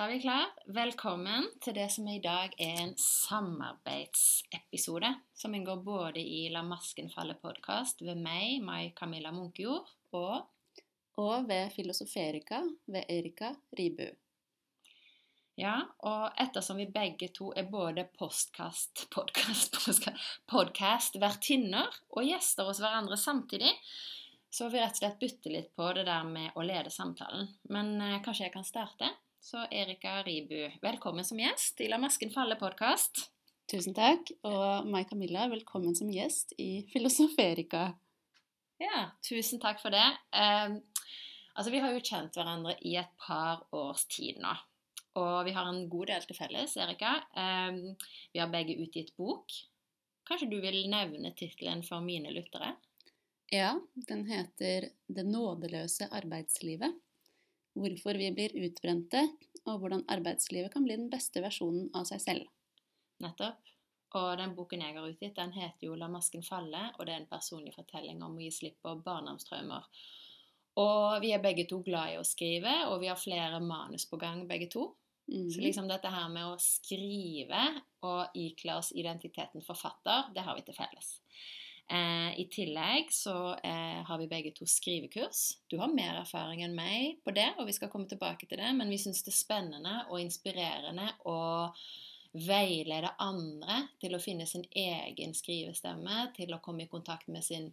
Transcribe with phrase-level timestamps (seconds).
[0.00, 0.46] Da er vi klar.
[0.72, 5.10] Velkommen til det som i dag er en samarbeidsepisode.
[5.36, 9.84] Som inngår både i La masken falle-podkast ved meg, Mai Camilla Munkejord,
[10.16, 10.48] og
[11.20, 14.08] Og ved Filosoferika ved Erika Ribu.
[15.60, 19.76] Ja, og ettersom vi begge to er både postkast, podcast,
[20.54, 23.76] podcast, vertinner og gjester hos hverandre samtidig,
[24.48, 27.52] så vil vi rett og slett bytte litt på det der med å lede samtalen.
[27.68, 29.12] Men eh, kanskje jeg kan starte?
[29.42, 33.22] Så Erika Ribu, velkommen som gjest i La masken falle-podkast.
[33.72, 34.28] Tusen takk.
[34.44, 37.86] Og meg, Camilla, velkommen som gjest i Filosoferika.
[38.84, 40.04] Ja, tusen takk for det.
[40.36, 40.76] Eh,
[41.54, 44.52] altså, vi har jo kjent hverandre i et par års tid nå.
[45.24, 47.16] Og vi har en god del til felles, Erika.
[47.32, 47.80] Eh,
[48.36, 49.56] vi har begge utgitt bok.
[50.28, 52.74] Kanskje du vil nevne tittelen for mine lyttere?
[53.48, 57.00] Ja, den heter Det nådeløse arbeidslivet.
[57.78, 59.22] Hvorfor vi blir utbrente,
[59.66, 62.48] og hvordan arbeidslivet kan bli den beste versjonen av seg selv.
[63.22, 63.60] Nettopp.
[64.18, 67.20] Og den boken jeg har utgitt, den heter jo 'La masken falle', og det er
[67.20, 69.86] en personlig fortelling om å gi slipp på barndomstraumer.
[70.82, 74.18] Og vi er begge to glad i å skrive, og vi har flere manus på
[74.18, 74.96] gang, begge to.
[75.28, 75.50] Mhm.
[75.50, 80.62] Så liksom dette her med å skrive og ikle oss identiteten forfatter, det har vi
[80.62, 81.20] til felles.
[81.90, 85.58] Eh, I tillegg så eh, har vi begge to skrivekurs.
[85.66, 88.70] Du har mer erfaring enn meg på det, og vi skal komme tilbake til det,
[88.78, 91.40] men vi syns det er spennende og inspirerende å
[92.30, 97.72] veilede andre til å finne sin egen skrivestemme, til å komme i kontakt med sin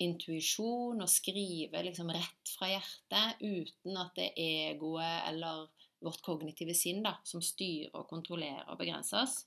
[0.00, 5.66] intuisjon og skrive liksom rett fra hjertet uten at det er egoet eller
[6.00, 9.42] vårt kognitive sinn da, som styrer og kontrollerer og begrenser oss.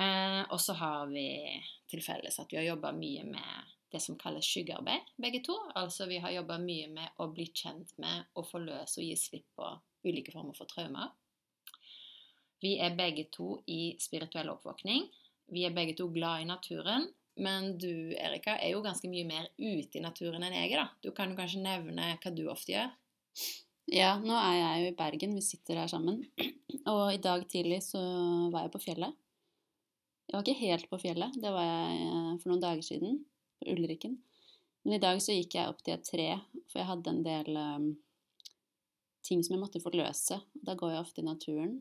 [0.00, 1.26] Eh, og så har vi
[1.90, 5.56] til felles at vi har jobba mye med det som kalles skyggearbeid, begge to.
[5.78, 9.48] Altså vi har jobba mye med å bli kjent med og forløse og gi slipp
[9.58, 9.70] på
[10.06, 11.10] ulike former for traumer.
[12.60, 15.08] Vi er begge to i spirituell oppvåkning.
[15.50, 17.08] Vi er begge to glad i naturen.
[17.40, 20.88] Men du, Erika, er jo ganske mye mer ute i naturen enn jeg er, da.
[21.00, 22.90] Du kan jo kanskje nevne hva du ofte gjør?
[23.90, 26.20] Ja, nå er jeg jo i Bergen, vi sitter her sammen.
[26.92, 28.02] Og i dag tidlig så
[28.52, 29.16] var jeg på fjellet.
[30.30, 33.16] Jeg var ikke helt på fjellet, det var jeg eh, for noen dager siden,
[33.58, 34.20] på Ulriken.
[34.84, 36.28] Men i dag så gikk jeg opp til et tre,
[36.70, 37.88] for jeg hadde en del um,
[39.26, 40.38] ting som jeg måtte forløse.
[40.54, 41.74] Da går jeg ofte i naturen,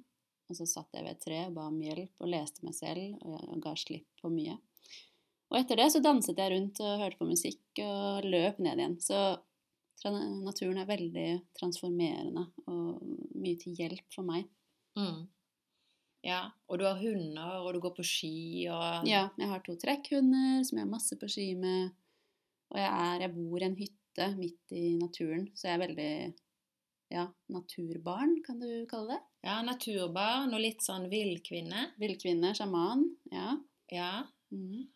[0.50, 3.22] og så satt jeg ved et tre og ba om hjelp og leste meg selv
[3.22, 4.58] og jeg ga slipp på mye.
[5.50, 8.98] Og etter det så danset jeg rundt og hørte på musikk og løp ned igjen.
[9.02, 9.20] Så
[10.44, 13.00] naturen er veldig transformerende og
[13.38, 14.50] mye til hjelp for meg.
[14.98, 15.30] Mm.
[16.26, 19.78] Ja, og du har hunder, og du går på ski, og Ja, jeg har to
[19.80, 21.96] trekkhunder som jeg har masse på ski med.
[22.74, 26.12] Og jeg, er, jeg bor i en hytte midt i naturen, så jeg er veldig
[27.10, 29.20] ja, naturbarn, kan du kalle det.
[29.48, 31.88] Ja, naturbarn og litt sånn villkvinne.
[32.02, 33.08] Villkvinne, sjaman.
[33.34, 33.56] Ja.
[33.90, 34.12] Ja.
[34.54, 34.90] Mm.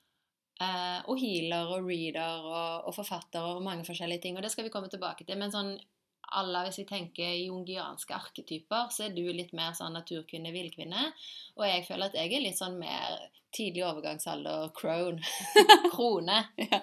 [0.61, 4.37] Eh, og healer og reader og, og forfatter og mange forskjellige ting.
[4.37, 5.39] Og det skal vi komme tilbake til.
[5.41, 5.73] Men sånn
[6.39, 11.07] alle, hvis vi tenker jungianske arketyper, så er du litt mer sånn naturkvinne, villkvinne.
[11.59, 13.19] Og jeg føler at jeg er litt sånn mer
[13.53, 15.21] tidlig overgangsalder, crone.
[15.93, 16.39] Krone.
[16.57, 16.79] ja.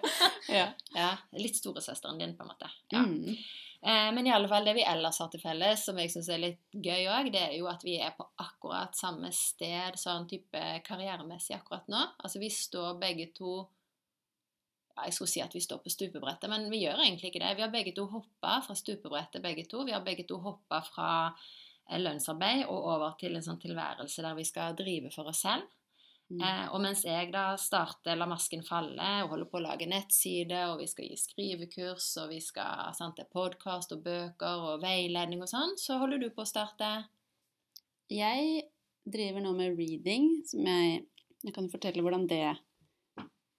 [0.48, 0.68] ja.
[0.94, 2.70] Ja, litt storesøsteren din, på en måte.
[2.94, 3.02] Ja.
[3.02, 3.34] Mm.
[3.82, 6.42] Eh, men i alle fall det vi ellers har til felles, som jeg syns er
[6.42, 10.64] litt gøy òg, det er jo at vi er på akkurat samme sted sånn type
[10.86, 12.02] karrieremessig akkurat nå.
[12.20, 13.62] Altså vi står begge to
[15.06, 17.56] Jeg skulle si at vi står på stupebrettet, men vi gjør egentlig ikke det.
[17.58, 19.84] Vi har begge to hoppa fra stupebrettet, begge to.
[19.88, 24.38] Vi har begge to hoppa fra eh, lønnsarbeid og over til en sånn tilværelse der
[24.38, 25.68] vi skal drive for oss selv.
[26.30, 26.42] Mm.
[26.46, 30.60] Eh, og mens jeg da starter La masken falle og holder på å lage nettside,
[30.70, 34.84] og vi skal gi skrivekurs, og vi skal sant, det er podkast og bøker og
[34.84, 36.92] veiledning og sånn, så holder du på å starte
[38.10, 38.68] Jeg
[39.10, 41.06] driver nå med reading, som jeg
[41.40, 42.44] Jeg kan fortelle hvordan det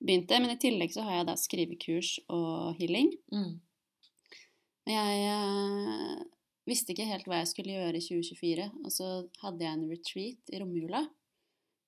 [0.02, 0.40] begynte.
[0.42, 3.14] Men i tillegg så har jeg da skrivekurs og healing.
[3.34, 3.52] mm.
[4.90, 6.22] Jeg uh,
[6.66, 9.10] visste ikke helt hva jeg skulle gjøre i 2024, og så
[9.44, 11.04] hadde jeg en retreat i romjula.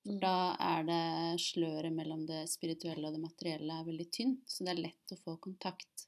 [0.06, 0.18] Mm.
[0.22, 4.76] Da er det sløret mellom det spirituelle og det materielle er veldig tynt, så det
[4.76, 6.08] er lett å få kontakt.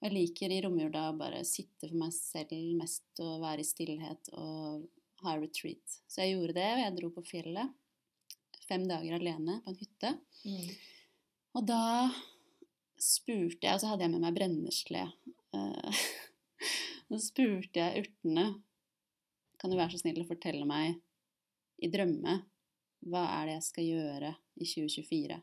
[0.00, 4.30] Jeg liker i romjula å bare sitte for meg selv mest og være i stillhet
[4.36, 4.86] og
[5.24, 6.00] ha retreat.
[6.06, 7.72] Så jeg gjorde det, og jeg dro på fjellet.
[8.66, 10.12] Fem dager alene på en hytte.
[10.44, 10.70] Mm.
[11.56, 11.82] Og da
[13.00, 15.04] spurte jeg, og så hadde jeg med meg brennesle.
[15.54, 16.06] Eh,
[17.06, 18.46] Så spurte jeg urtene
[19.60, 20.96] Kan du være så snill å fortelle meg
[21.84, 22.40] i drømme
[23.06, 25.36] hva er det jeg skal gjøre i 2024?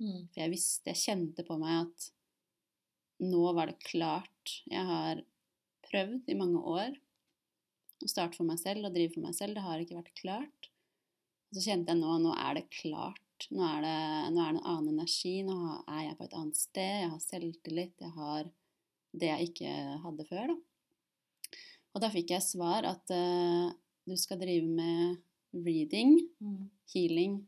[0.00, 0.22] Mm.
[0.32, 2.06] For jeg visste, jeg kjente på meg at
[3.22, 4.54] nå var det klart.
[4.66, 5.20] Jeg har
[5.86, 6.96] prøvd i mange år
[8.02, 9.54] å starte for meg selv og drive for meg selv.
[9.54, 10.70] Det har ikke vært klart.
[11.54, 13.48] Så kjente jeg nå nå er det klart.
[13.54, 13.98] Nå er det,
[14.34, 15.36] nå er det en annen energi.
[15.46, 15.56] Nå
[15.86, 16.94] er jeg på et annet sted.
[17.04, 17.94] Jeg har selvtillit.
[18.02, 18.50] Jeg har
[19.18, 19.74] det jeg ikke
[20.04, 20.52] hadde før.
[20.52, 20.56] Da.
[21.96, 23.70] Og da fikk jeg svar at uh,
[24.08, 25.22] du skal drive med
[25.64, 26.68] reading, Mm.
[26.92, 27.38] healing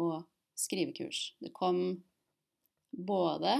[0.00, 0.22] og
[0.56, 1.34] skrivekurs.
[1.42, 1.80] Det kom
[2.94, 3.56] både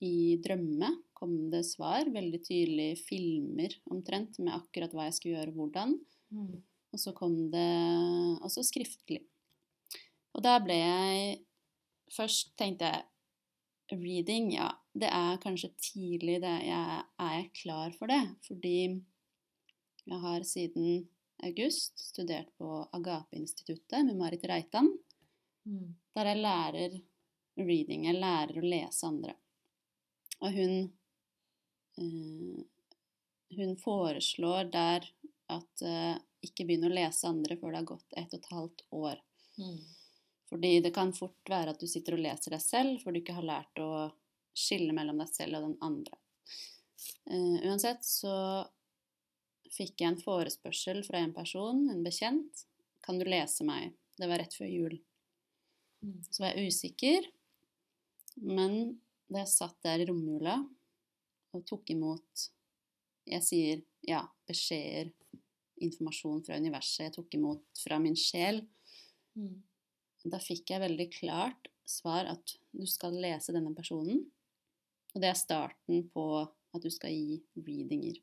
[0.00, 5.52] i drømme kom det svar, veldig tydelige filmer omtrent med akkurat hva jeg skulle gjøre,
[5.54, 5.94] og hvordan.
[6.34, 6.56] Mm.
[6.96, 7.68] Og så kom det
[8.40, 9.20] også skriftlig.
[10.36, 11.42] Og da ble jeg
[12.14, 18.06] Først tenkte jeg reading, ja, det er kanskje tidlig det jeg, Er jeg klar for
[18.06, 18.20] det?
[18.46, 18.76] Fordi
[20.06, 21.08] jeg har siden
[21.42, 24.92] august studert på Agape-instituttet med Marit Reitan,
[25.66, 25.96] Mm.
[26.14, 26.92] der jeg lærer
[27.58, 28.04] reading.
[28.06, 29.34] Jeg lærer å lese andre.
[30.40, 30.74] Og hun
[31.98, 32.64] øh,
[33.56, 35.06] Hun foreslår der
[35.48, 36.16] at eh,
[36.46, 39.22] ikke begynn å lese andre før det har gått ett og et halvt år.
[39.60, 39.80] Mm.
[40.50, 43.34] Fordi det kan fort være at du sitter og leser deg selv, for du ikke
[43.36, 43.90] har lært å
[44.56, 46.18] skille mellom deg selv og den andre.
[47.26, 48.34] Uh, uansett så
[49.74, 52.64] fikk jeg en forespørsel fra en person, en bekjent.
[53.04, 53.92] Kan du lese meg?
[54.16, 54.96] Det var rett før jul.
[56.04, 56.20] Mm.
[56.30, 57.28] Så var jeg usikker,
[58.46, 58.96] men
[59.26, 60.60] da jeg satt der i romjula
[61.56, 62.50] og tok imot
[63.26, 65.08] Jeg sier ja, beskjeder,
[65.84, 68.62] informasjon fra universet jeg tok imot fra min sjel.
[69.36, 69.60] Mm.
[70.26, 74.24] Da fikk jeg veldig klart svar at du skal lese denne personen.
[75.14, 78.18] Og det er starten på at du skal gi readinger.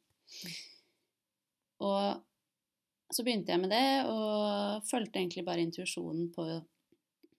[1.84, 6.46] Og så begynte jeg med det, og fulgte egentlig bare intuisjonen på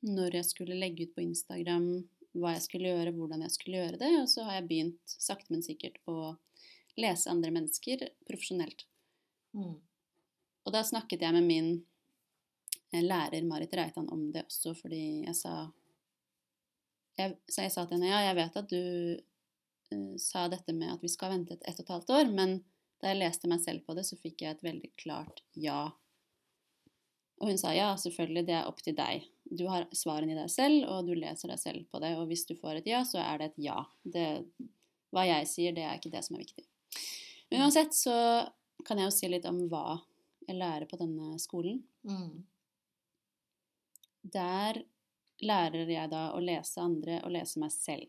[0.04, 1.86] når jeg skulle legge ut på Instagram
[2.34, 4.10] hva jeg skulle gjøre, hvordan jeg skulle gjøre det.
[4.20, 6.34] Og så har jeg begynt sakte, men sikkert å
[7.00, 8.86] lese andre mennesker profesjonelt.
[9.54, 9.76] Mm.
[10.64, 11.70] Og da snakket jeg med min
[12.92, 15.54] eh, lærer Marit Reitan om det også, fordi jeg sa
[17.18, 18.84] jeg, Så jeg sa til henne ja, jeg vet at du
[19.94, 22.56] uh, sa dette med at vi skal vente et ett og et halvt år, men
[23.02, 25.92] da jeg leste meg selv på det, så fikk jeg et veldig klart ja.
[27.42, 29.26] Og hun sa ja, selvfølgelig, det er opp til deg.
[29.44, 32.14] Du har svarene i deg selv, og du leser deg selv på det.
[32.16, 33.82] Og hvis du får et ja, så er det et ja.
[34.00, 34.26] Det,
[35.12, 36.64] hva jeg sier, det er ikke det som er viktig.
[37.50, 38.16] Men uansett så
[38.86, 39.98] kan jeg jo si litt om hva
[40.46, 41.80] jeg lærer på denne skolen.
[42.06, 42.44] Mm.
[44.34, 44.80] Der
[45.44, 48.08] lærer jeg da å lese andre og lese meg selv.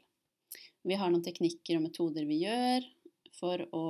[0.86, 2.86] Vi har noen teknikker og metoder vi gjør
[3.36, 3.86] for å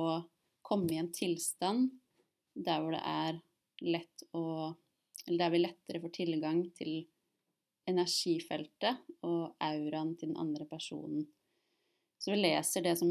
[0.66, 1.90] komme i en tilstand
[2.56, 3.40] der hvor det er
[3.84, 4.74] lett å
[5.26, 6.90] Eller der vi lettere får tilgang til
[7.90, 11.24] energifeltet og auraen til den andre personen.
[12.22, 13.10] Så vi leser det som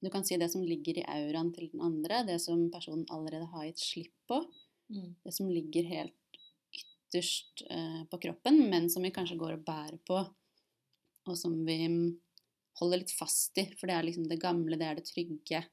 [0.00, 3.48] Du kan si det som ligger i auraen til den andre, det som personen allerede
[3.50, 4.40] har gitt slipp på.
[4.94, 5.14] Mm.
[5.24, 6.38] Det som ligger helt
[6.78, 10.20] ytterst eh, på kroppen, men som vi kanskje går og bærer på,
[11.28, 11.80] og som vi
[12.78, 15.64] holder litt fast i, for det er liksom det gamle, det er det trygge.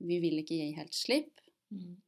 [0.00, 1.42] Vi vil ikke gi helt slipp.
[1.74, 1.98] Mm.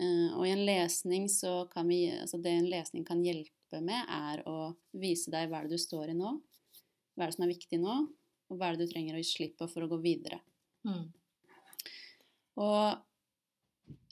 [0.00, 4.08] Eh, og i en lesning så kan vi Altså det en lesning kan hjelpe med,
[4.08, 6.32] er å vise deg hva er det du står i nå,
[7.14, 7.96] hva er det som er viktig nå,
[8.50, 10.40] og hva er det du trenger å gi slipp på for å gå videre.
[10.86, 11.06] Mm.
[12.62, 13.02] Og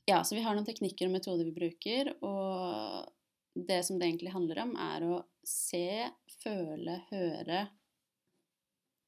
[0.06, 3.08] ja, så vi har noen teknikker og metoder vi bruker, og
[3.54, 6.10] det som det egentlig handler om, er å se,
[6.42, 7.66] føle, høre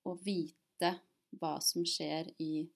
[0.06, 0.92] og vite
[1.36, 2.66] hva som skjer i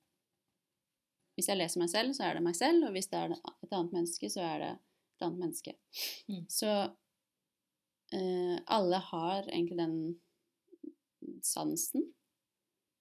[1.39, 3.71] Hvis jeg leser meg selv, så er det meg selv, og hvis det er et
[3.73, 5.73] annet menneske, så er det et annet menneske.
[6.29, 6.43] Mm.
[6.53, 6.69] Så
[8.13, 9.95] eh, alle har egentlig den
[11.47, 12.11] sansen.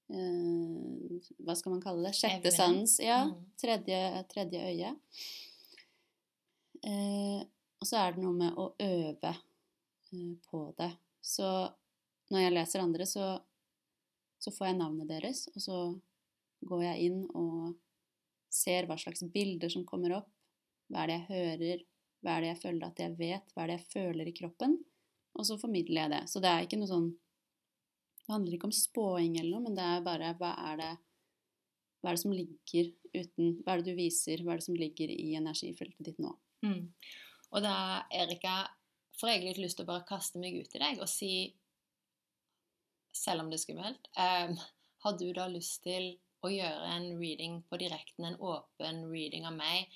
[0.10, 2.16] Eh, hva skal man kalle det?
[2.18, 2.96] Sjette sans.
[3.04, 3.24] Ja.
[3.30, 3.36] Mm.
[3.62, 4.00] Tredje,
[4.32, 4.94] tredje øye.
[6.89, 7.42] Eh,
[7.80, 10.92] og så er det noe med å øve eh, på det.
[11.22, 11.46] Så
[12.34, 13.36] når jeg leser andre, så,
[14.42, 15.78] så får jeg navnet deres, og så
[16.70, 17.78] går jeg inn og
[18.51, 20.30] ser hva slags bilder som kommer opp.
[20.89, 21.88] Hva er det jeg hører?
[22.20, 23.51] Hva er det jeg føler at jeg vet?
[23.54, 24.80] Hva er det jeg føler i kroppen?
[25.39, 26.24] Og så formidler jeg det.
[26.32, 27.10] Så det er ikke noe sånn
[28.29, 30.89] Det handler ikke om spåing eller noe, men det er bare hva er det
[32.00, 34.43] hva er det som ligger uten Hva er det du viser?
[34.45, 36.31] Hva er det som ligger i energifeltet ditt nå?
[36.63, 36.91] Mm.
[37.50, 38.62] Og da, Erika,
[39.19, 41.31] får jeg litt lyst til å bare kaste meg ut i deg og si,
[43.15, 44.53] selv om det er skummelt, um,
[45.03, 46.12] har du da lyst til
[46.45, 49.89] å gjøre en reading på direkten, en åpen reading av meg,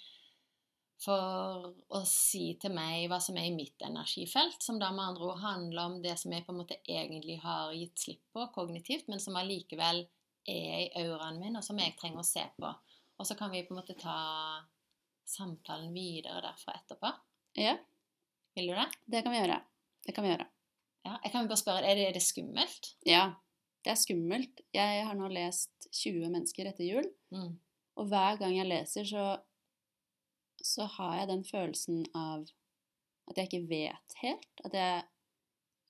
[1.04, 5.28] for å si til meg hva som er i mitt energifelt, som da med andre
[5.30, 9.08] ord handler om det som jeg på en måte egentlig har gitt slipp på kognitivt,
[9.12, 10.04] men som allikevel
[10.48, 12.72] er i auraen min, og som jeg trenger å se på.
[13.20, 14.16] Og så kan vi på en måte ta
[15.30, 17.12] samtalen videre derfra etterpå?
[17.62, 17.78] Ja,
[18.56, 18.88] Vil du det?
[19.10, 19.62] det kan vi gjøre.
[20.06, 20.46] Det kan vi gjøre.
[21.06, 21.16] Ja.
[21.24, 22.92] Jeg kan bare spørre, er det, er det skummelt?
[23.08, 23.24] Ja,
[23.84, 24.62] det er skummelt.
[24.76, 27.56] Jeg har nå lest 20 mennesker etter jul, Mm.
[27.98, 29.24] og hver gang jeg leser, så,
[30.64, 32.46] så har jeg den følelsen av
[33.30, 34.64] at jeg ikke vet helt.
[34.68, 35.04] At jeg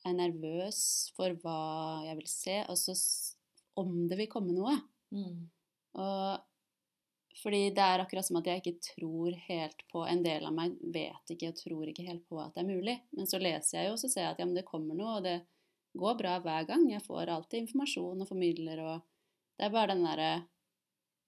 [0.03, 0.79] er nervøs
[1.17, 1.59] for hva
[2.07, 2.95] jeg vil se, og så
[3.79, 4.75] om det vil komme noe.
[5.13, 5.45] Mm.
[6.01, 6.49] Og
[7.41, 10.75] fordi det er akkurat som at jeg ikke tror helt på En del av meg
[10.93, 12.97] vet ikke og tror ikke helt på at det er mulig.
[13.17, 15.17] Men så leser jeg jo, og så ser jeg at ja, men det kommer noe,
[15.17, 15.39] og det
[15.97, 16.85] går bra hver gang.
[16.91, 19.01] Jeg får alltid informasjon og formidler, og
[19.57, 20.31] det er bare den derre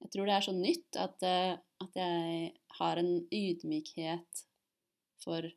[0.04, 4.46] Jeg tror det er så nytt at, eh, at jeg har en ydmykhet
[5.24, 5.48] for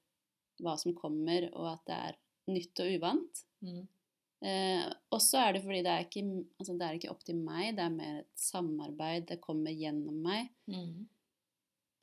[0.62, 2.18] hva som kommer, og at det er
[2.54, 3.44] nytt og uvant.
[3.64, 3.84] Mm.
[4.38, 6.24] Eh, og så er det fordi det er, ikke,
[6.60, 10.20] altså det er ikke opp til meg, det er mer et samarbeid, det kommer gjennom
[10.24, 10.52] meg.
[10.70, 11.08] Mm.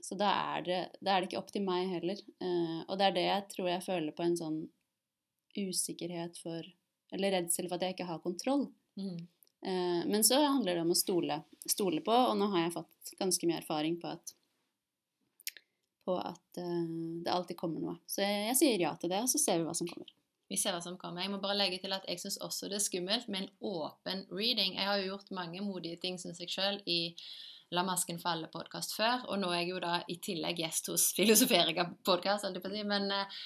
[0.06, 2.20] Så da er det, da er det ikke opp til meg heller.
[2.44, 4.65] Eh, og det er det jeg tror jeg føler på en sånn
[5.56, 6.74] usikkerhet for
[7.13, 8.63] Eller redsel for at jeg ikke har kontroll.
[9.00, 9.27] Mm.
[9.65, 13.15] Eh, men så handler det om å stole, stole på, og nå har jeg fått
[13.19, 14.36] ganske mye erfaring på at
[16.05, 16.84] på at eh,
[17.25, 17.95] det alltid kommer noe.
[18.05, 20.12] Så jeg, jeg sier ja til det, og så ser vi hva som kommer.
[20.45, 21.24] Vi ser hva som kommer.
[21.25, 24.22] Jeg må bare legge til at jeg syns også det er skummelt med en åpen
[24.29, 24.77] reading.
[24.77, 27.15] Jeg har jo gjort mange modige ting, syns jeg sjøl, i
[27.74, 32.45] La masken falle-podkast før, og nå er jeg jo da i tillegg gjest hos Filosoferinga-podkast,
[32.86, 33.39] men eh,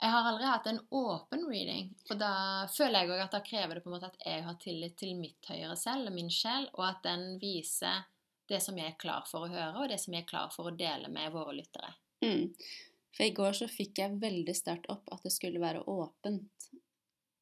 [0.00, 1.88] jeg har aldri hatt en åpen reading.
[2.10, 2.32] Og da
[2.70, 5.16] føler jeg òg at da krever det på en måte at jeg har tillit til
[5.18, 8.04] mitt høyere selv, min sjel, og at den viser
[8.48, 10.70] det som jeg er klar for å høre, og det som jeg er klar for
[10.70, 11.90] å dele med våre lyttere.
[12.24, 12.54] Mm.
[13.16, 16.68] For i går så fikk jeg veldig sterkt opp at det skulle være åpent.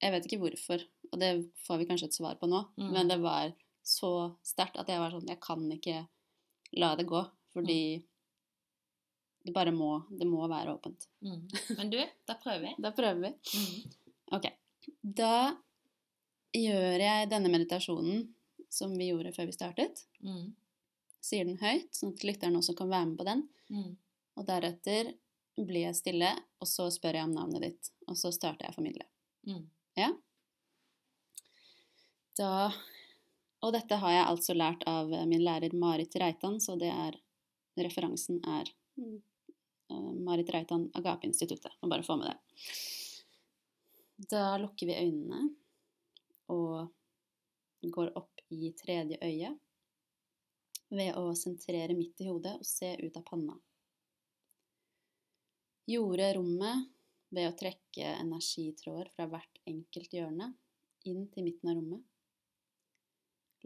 [0.02, 0.82] Jeg vet ikke hvorfor,
[1.12, 1.30] og det
[1.66, 2.90] får vi kanskje et svar på nå, Mm.
[2.92, 3.52] men det var
[3.86, 4.10] så
[4.42, 6.08] sterkt at jeg var sånn Jeg kan ikke
[6.74, 7.20] la det gå,
[7.54, 8.02] fordi
[9.46, 11.08] det bare må Det må være åpent.
[11.22, 11.42] Mm.
[11.78, 12.72] Men du, da prøver vi.
[12.84, 13.32] Da prøver vi.
[13.60, 13.98] Mm.
[14.38, 14.48] Ok.
[15.02, 15.36] Da
[16.56, 18.24] gjør jeg denne meditasjonen
[18.72, 20.02] som vi gjorde før vi startet.
[20.24, 20.50] Mm.
[21.22, 23.46] Sier den høyt, sånn at lytteren også kan være med på den.
[23.70, 23.94] Mm.
[24.36, 25.14] Og deretter
[25.56, 26.28] blir jeg stille,
[26.60, 27.90] og så spør jeg om navnet ditt.
[28.10, 29.06] Og så starter jeg å formidle.
[29.48, 29.62] Mm.
[32.36, 32.68] Da,
[33.64, 37.16] og dette har jeg altså lært av min lærer Marit Reitan, så det er
[37.80, 38.68] referansen er
[40.26, 41.72] Marit Reitan, Agape-instituttet.
[41.82, 42.38] Må bare få med det.
[44.30, 45.42] Da lukker vi øynene
[46.52, 46.88] og
[47.92, 49.52] går opp i tredje øye
[50.88, 53.56] ved å sentrere midt i hodet og se ut av panna.
[55.86, 56.86] Jorde rommet
[57.34, 60.52] ved å trekke energitråder fra hvert enkelt hjørne
[61.06, 62.02] inn til midten av rommet.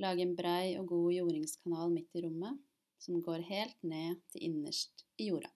[0.00, 2.60] Lage en brei og god jordingskanal midt i rommet,
[3.00, 5.50] som går helt ned til innerst i jorda.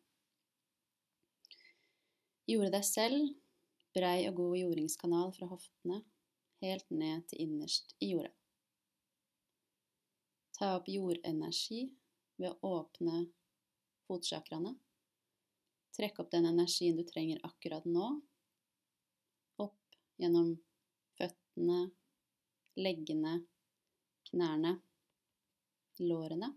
[2.45, 3.31] Jorde deg selv
[3.97, 6.03] brei og god jordingskanal fra hoftene
[6.65, 8.33] helt ned til innerst i jorda.
[10.55, 11.87] Ta opp jordenergi
[12.39, 13.25] ved å åpne
[14.07, 14.75] fotchakraene.
[15.95, 18.09] Trekk opp den energien du trenger akkurat nå.
[19.63, 20.55] Opp gjennom
[21.19, 21.81] føttene,
[22.79, 23.39] leggene,
[24.31, 24.77] knærne,
[26.03, 26.51] lårene.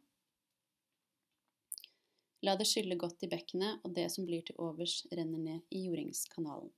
[2.47, 5.81] La det skylle godt i bekkenet, og det som blir til overs, renner ned i
[5.83, 6.69] jordingskanalen.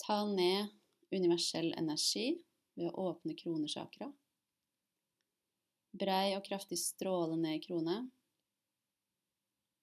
[0.00, 0.70] Ta ned
[1.12, 2.30] universell energi
[2.78, 4.08] ved å åpne kronesjakra.
[5.96, 7.96] Brei og kraftig stråle ned i krone.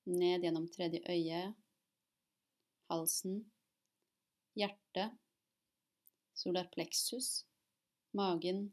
[0.10, 1.44] Ned gjennom tredje øye,
[2.90, 3.44] halsen,
[4.58, 5.14] hjertet,
[6.34, 7.44] solar plexus,
[8.18, 8.72] magen,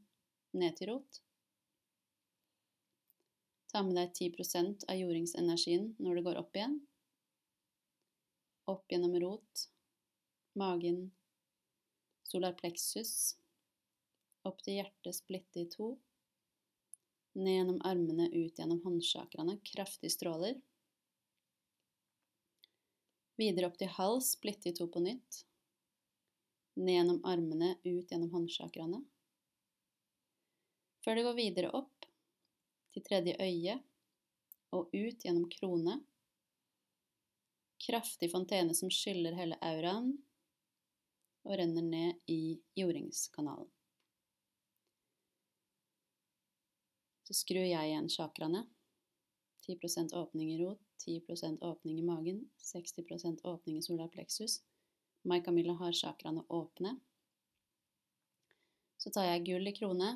[0.57, 1.21] ned til rot.
[3.71, 6.73] Ta med deg 10 av jordingsenergien når det går opp igjen.
[8.71, 9.67] Opp gjennom rot,
[10.59, 11.05] magen,
[12.27, 13.37] solar plexus,
[14.43, 15.93] opp til hjertet splittet i to.
[17.39, 20.59] Ned gjennom armene, ut gjennom håndchakraene, kraftige stråler.
[23.39, 25.45] Videre opp til hals, splitte i to på nytt.
[26.83, 29.05] Ned gjennom armene, ut gjennom håndchakraene.
[31.07, 32.10] Før du går videre opp
[32.95, 33.77] til tredje øye
[34.77, 35.99] og ut gjennom krone.
[37.81, 40.13] Kraftig fontene som skyller hele auraen
[41.47, 43.71] og renner ned i jordingskanalen.
[47.25, 48.65] Så skrur jeg igjen chakraene.
[49.69, 54.59] 10% åpning i rot, 10% åpning i magen, 60% åpning i solar plexus.
[55.23, 56.97] Mai Camilla har chakraene åpne.
[58.99, 60.11] Så tar jeg gull i krone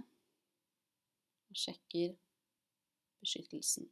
[1.48, 2.16] og sjekker
[3.24, 3.90] beskyttelsen.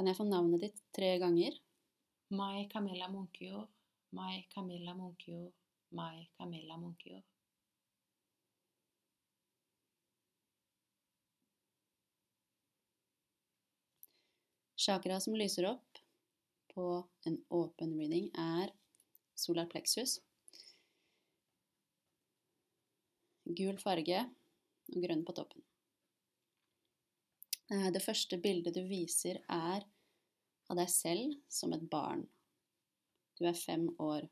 [0.00, 1.58] Kan jeg få navnet ditt tre ganger?
[2.32, 3.68] Mai Camilla Munkejord,
[4.16, 5.52] Mai Camilla Munkejord,
[5.92, 7.26] Mai Camilla Munkejord.
[14.80, 15.98] Chakra som lyser opp
[16.74, 18.70] på en åpen reading, er
[19.36, 20.14] solar plexus.
[23.44, 24.22] Gul farge
[24.94, 25.66] og grønn på toppen.
[27.68, 29.84] Eh, Det første bildet du viser, er
[30.70, 32.24] av deg selv som et barn.
[33.36, 34.30] Du er fem år,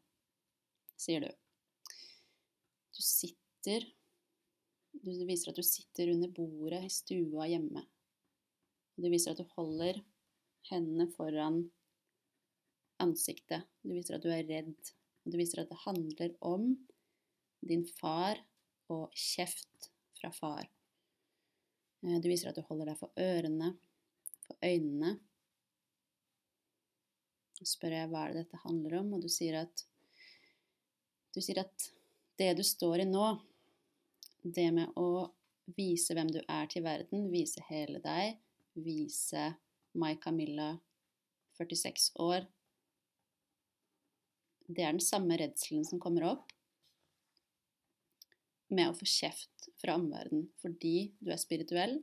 [0.97, 1.33] sier du.
[2.97, 3.93] Du sitter
[5.05, 7.85] Du viser at du sitter under bordet i stua hjemme.
[8.97, 10.01] Du viser at du holder
[10.71, 11.63] hendene foran
[13.03, 13.67] ansiktet.
[13.83, 14.93] Du viser at du er redd.
[15.29, 16.73] Du viser at det handler om
[17.69, 18.41] din far
[18.93, 20.69] og kjeft fra far.
[22.03, 23.73] Eh, Du viser at du holder deg for ørene,
[24.47, 25.19] for øynene.
[27.59, 29.85] Så spør jeg hva er det dette handler om, og du sier at
[31.35, 31.89] du sier at
[32.39, 33.27] det du står i nå,
[34.43, 35.29] det med å
[35.77, 38.39] vise hvem du er til verden, vise hele deg,
[38.79, 39.51] vise
[39.95, 40.79] Mai Camilla,
[41.59, 42.47] 46 år,
[44.69, 46.53] det er den samme redselen som kommer opp
[48.69, 51.97] med å få kjeft fra omverdenen fordi du er spirituell,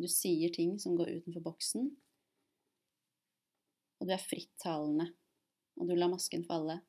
[0.00, 1.90] du sier ting som går utenfor boksen,
[4.00, 5.10] og du er frittalende,
[5.78, 6.80] og du lar masken falle.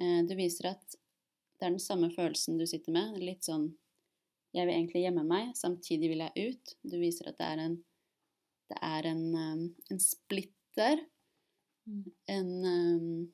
[0.00, 0.98] Eh, Du viser at
[1.56, 3.70] det er den samme følelsen du sitter med, litt sånn
[4.56, 6.74] jeg vil egentlig gjemme meg, samtidig vil jeg ut.
[6.80, 7.74] Du viser at det er en,
[8.70, 11.04] det er en, um, en splitter,
[12.28, 13.32] en um,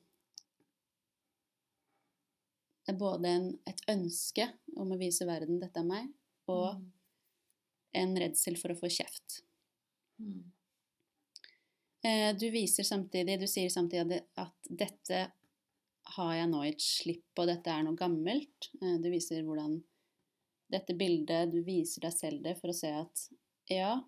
[2.83, 4.43] Det er både en, et ønske
[4.75, 6.09] om å vise verden 'dette er meg',
[6.51, 6.91] og Mm.
[7.95, 9.41] en redsel for å få kjeft.
[10.19, 10.51] Mm.
[12.03, 15.31] Eh, Du viser samtidig, du sier samtidig at dette
[16.17, 18.69] har jeg nå gitt slipp på, dette er noe gammelt.
[18.81, 19.81] Eh, Du viser hvordan
[20.69, 23.29] dette bildet, du viser deg selv det for å se at
[23.69, 24.01] ja,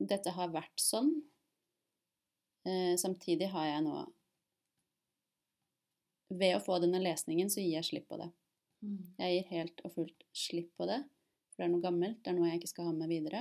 [0.00, 1.10] dette har vært sånn.
[2.66, 4.06] Eh, Samtidig har jeg nå
[6.30, 8.28] Ved å få denne lesningen så gir jeg slipp på det.
[8.86, 8.98] Mm.
[9.18, 11.00] Jeg gir helt og fullt slipp på det,
[11.50, 13.40] for det er noe gammelt, det er noe jeg ikke skal ha med videre.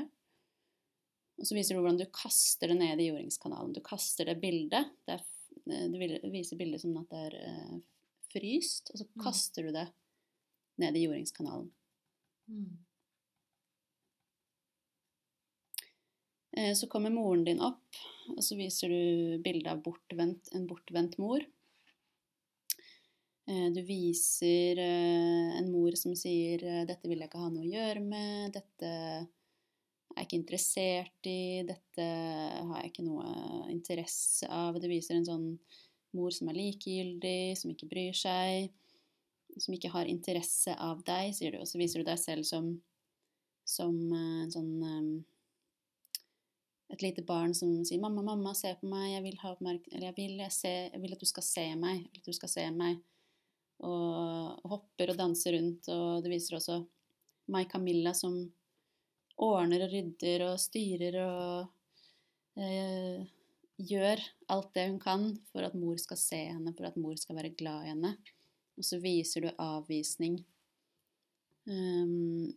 [1.39, 3.75] Og så viser du hvordan du kaster det ned i jordingskanalen.
[3.77, 4.89] Du kaster det bildet.
[5.05, 5.23] Det er,
[5.69, 7.77] eh, du viser bildet som at det er eh,
[8.33, 9.23] fryst, og så Mm.
[9.23, 9.85] kaster du det
[10.81, 11.69] ned i jordingskanalen.
[12.49, 12.77] Mm.
[16.75, 17.95] Så kommer moren din opp,
[18.33, 21.45] og så viser du bilde av bortvendt, en bortvendt mor.
[23.49, 27.65] Eh, Du viser eh, en mor som sier eh, 'dette vil jeg ikke ha noe
[27.65, 32.05] å gjøre med', 'dette er jeg ikke interessert i', 'dette
[32.69, 34.77] har jeg ikke noe interesse av'.
[34.81, 35.47] Du viser en sånn
[36.13, 38.69] mor som er likegyldig, som ikke bryr seg,
[39.57, 41.61] som ikke har interesse av deg, sier du.
[41.63, 42.69] Og så viser du deg selv som,
[43.65, 45.09] som eh, en sånn eh,
[46.89, 49.37] et lite barn som sier 'mamma, mamma, se på meg, jeg vil
[50.01, 51.97] jeg vil, jeg, se, jeg vil at du skal se meg.
[52.01, 53.01] Jeg vil at du skal se meg.
[53.79, 56.85] Og, hopper og danser rundt, og det viser også
[57.47, 58.51] Mai Camilla som
[59.37, 61.69] ordner og rydder og styrer og
[62.59, 63.23] eh,
[63.79, 64.19] gjør
[64.51, 67.55] alt det hun kan for at mor skal se henne, for at mor skal være
[67.55, 68.17] glad i henne.
[68.77, 70.39] Og så viser du avvisning.
[71.69, 72.51] Um,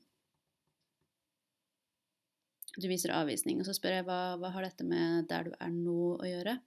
[2.82, 5.72] du viser avvisning, og så spør jeg hva, hva har dette med der du er
[5.74, 6.58] nå å gjøre?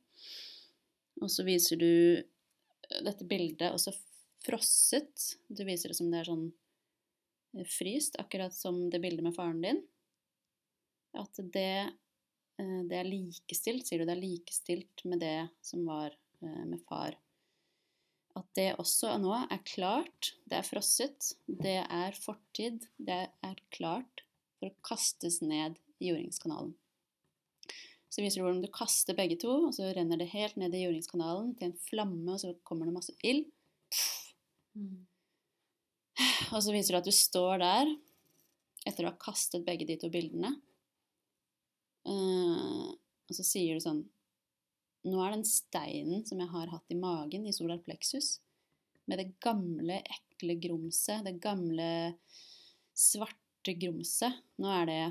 [1.24, 3.94] Og så viser du eh, dette bildet også
[4.46, 5.36] frosset.
[5.48, 6.48] Du viser det som det er sånn
[7.56, 9.84] eh, fryst, akkurat som det bildet med faren din.
[11.16, 11.92] At det,
[12.60, 17.16] eh, det er likestilt, sier du, det er likestilt med det som var med far.
[18.36, 24.26] At det også nå er klart, det er frosset, det er fortid, det er klart
[24.60, 26.74] for å kastes ned i jordingskanalen.
[28.16, 30.86] Så viser du hvordan du kaster begge to, og så renner det helt ned i
[30.86, 33.50] jordingskanalen til en flamme, og så kommer det masse ild.
[34.76, 35.04] Mm.
[36.54, 37.92] Og så viser du at du står der
[38.88, 40.54] etter å ha kastet begge de to bildene.
[42.06, 42.94] Uh,
[43.26, 44.04] og så sier du sånn
[45.10, 48.40] Nå er den steinen som jeg har hatt i magen, i solar plexus,
[49.10, 51.88] med det gamle, ekle grumset, det gamle,
[52.98, 55.02] svarte grumset Nå er det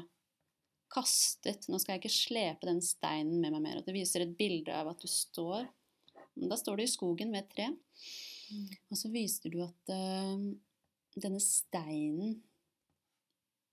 [0.94, 1.68] kastet.
[1.68, 3.80] Nå skal jeg ikke slepe den steinen med meg mer.
[3.80, 5.66] Og det viser et bilde av at du står
[6.35, 7.68] Da står du i skogen ved et tre.
[7.70, 8.70] Mm.
[8.90, 10.48] Og så viser du at uh,
[11.14, 12.35] denne steinen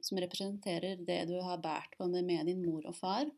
[0.01, 3.29] som representerer det du har båret på med, din mor og far,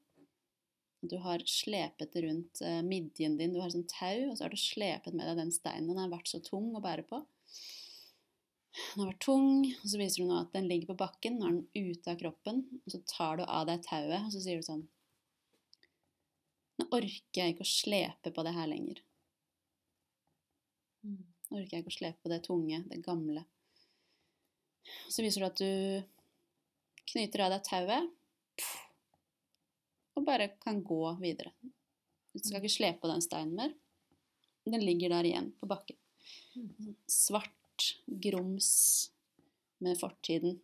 [1.04, 3.52] Du har slepet rundt eh, midjen din.
[3.52, 5.90] Du har sånn tau, og så har du slepet med deg den steinen.
[5.90, 7.20] Den har vært så tung å bære på.
[8.74, 11.38] Den har vært tung, og så viser du nå at den ligger på bakken.
[11.38, 12.64] Nå er den ute av kroppen.
[12.82, 14.86] Og så tar du av deg tauet, og så sier du sånn
[16.82, 19.04] Nå orker jeg ikke å slepe på det her lenger.
[21.06, 21.22] Mm.
[21.22, 23.44] Nå orker jeg ikke å slepe på det tunge, det gamle.
[25.06, 28.10] Så viser du at du knyter av deg tauet
[30.18, 31.54] og bare kan gå videre.
[32.34, 33.74] Du skal ikke slepe på den steinen mer.
[34.66, 35.98] Den ligger der igjen på bakken.
[37.10, 37.54] Svart
[38.08, 38.72] grums
[39.84, 40.60] med fortiden.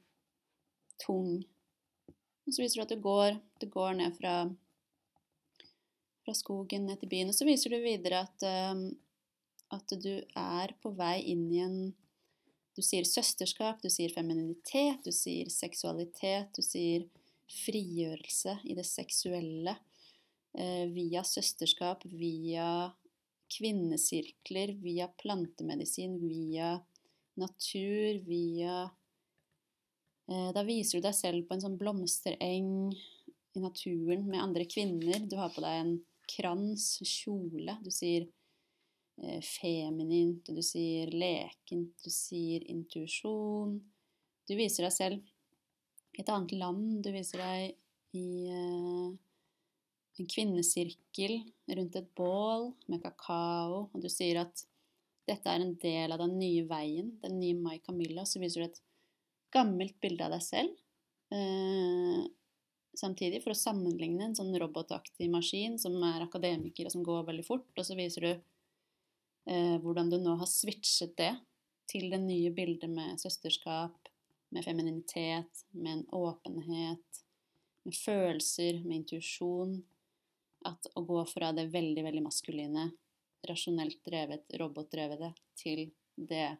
[0.99, 1.39] Tung.
[2.47, 4.33] Og så viser du at du går, du går ned fra,
[6.25, 7.31] fra skogen ned til byen.
[7.31, 8.85] Og så viser du videre at, um,
[9.75, 11.81] at du er på vei inn i en
[12.77, 17.09] Du sier søsterskap, du sier femininitet, du sier seksualitet, du sier
[17.51, 19.73] frigjørelse i det seksuelle
[20.53, 22.93] eh, via søsterskap, via
[23.57, 26.77] kvinnesirkler, via plantemedisin, via
[27.39, 28.81] natur, via
[30.29, 32.73] eh, Da viser du deg selv på en sånn blomstereng
[33.55, 35.23] i naturen med andre kvinner.
[35.25, 35.95] Du har på deg en
[36.29, 37.77] krans, kjole.
[37.83, 38.27] Du sier
[39.23, 43.79] eh, feminint, du sier lekent, du sier intuisjon.
[44.49, 47.01] Du viser deg selv i et annet land.
[47.05, 49.09] Du viser deg i eh,
[50.19, 51.39] en kvinnesirkel
[51.77, 54.65] rundt et bål med kakao, og du sier at
[55.29, 58.25] dette er en del av den nye veien, den nye Mai Camilla.
[58.25, 58.81] Så viser du et
[59.53, 60.75] gammelt bilde av deg selv.
[61.33, 62.21] Eh,
[62.97, 67.45] samtidig, for å sammenligne en sånn robotaktig maskin som er akademiker og som går veldig
[67.45, 71.33] fort, og så viser du eh, hvordan du nå har switchet det
[71.89, 74.09] til det nye bildet med søsterskap,
[74.53, 77.21] med femininitet, med en åpenhet,
[77.85, 79.79] med følelser, med intuisjon.
[80.67, 82.89] At å gå fra det veldig, veldig maskuline,
[83.47, 86.57] rasjonelt drevet, robotdrevede, til det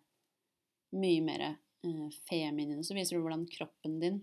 [0.96, 2.84] mye mer eh, feminine.
[2.84, 4.20] Så viser du hvordan kroppen din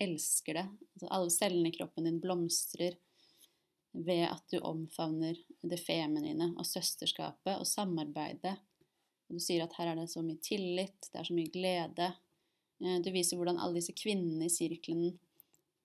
[0.00, 0.66] elsker det.
[0.94, 2.96] Altså, alle cellene i kroppen din blomstrer
[3.92, 8.54] ved at du omfavner det feminine og søsterskapet og samarbeidet.
[9.28, 12.12] Og du sier at her er det så mye tillit, det er så mye glede.
[12.84, 15.18] Eh, Du viser hvordan alle disse kvinnene i sirkelen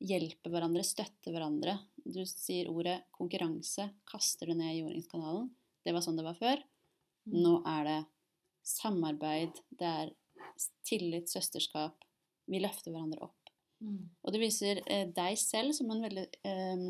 [0.05, 1.77] hjelper hverandre, støtter hverandre.
[2.05, 5.49] Du sier ordet konkurranse, kaster det ned i jordingskanalen.
[5.85, 6.61] Det var sånn det var før.
[7.33, 7.99] Nå er det
[8.65, 10.13] samarbeid, det er
[10.85, 12.05] tillit, søsterskap.
[12.49, 13.53] Vi løfter hverandre opp.
[13.81, 14.05] Mm.
[14.21, 16.85] Og det viser eh, deg selv som en veldig eh,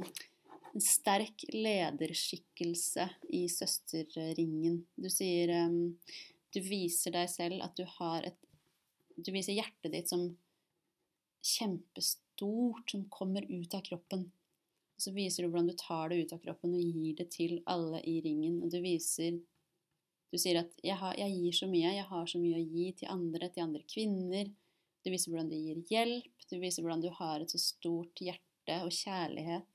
[0.75, 4.81] en sterk lederskikkelse i søsterringen.
[4.99, 5.77] Du sier eh,
[6.55, 8.39] Du viser deg selv at du har et
[9.15, 10.27] Du viser hjertet ditt som
[11.45, 14.25] kjempestort, som kommer ut av kroppen.
[14.95, 17.59] Og så viser du hvordan du tar det ut av kroppen og gir det til
[17.71, 18.61] alle i ringen.
[18.63, 19.41] Og du viser
[20.33, 22.85] Du sier at jeg, har, 'jeg gir så mye, jeg har så mye å gi
[22.97, 24.49] til andre, til andre kvinner'.
[25.05, 28.79] Du viser hvordan du gir hjelp, du viser hvordan du har et så stort hjerte
[28.83, 29.69] og kjærlighet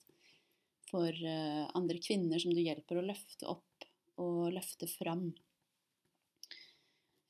[0.91, 3.87] for eh, andre kvinner som du hjelper å løfte opp
[4.21, 5.31] og løfte fram.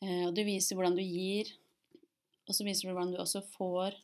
[0.00, 1.52] Eh, og du viser hvordan du gir,
[2.48, 4.00] og så viser du hvordan du også får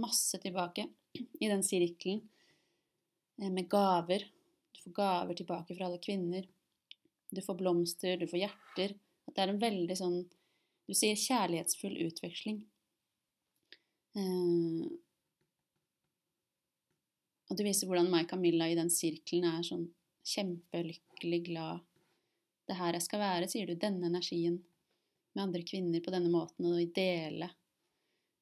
[0.00, 2.24] masse tilbake i den sirkelen
[3.38, 4.24] med gaver.
[4.74, 6.48] Du får gaver tilbake fra alle kvinner.
[7.30, 8.96] Du får blomster, du får hjerter.
[9.28, 10.18] At det er en veldig sånn
[10.88, 12.62] Du sier kjærlighetsfull utveksling.
[14.16, 14.86] Eh,
[17.48, 19.84] og du viser hvordan Mai Camilla i den sirkelen er sånn
[20.28, 21.84] kjempelykkelig glad.
[22.64, 23.76] Det er her jeg skal være, sier du.
[23.76, 24.56] Denne energien
[25.34, 27.50] med andre kvinner på denne måten, og i dele.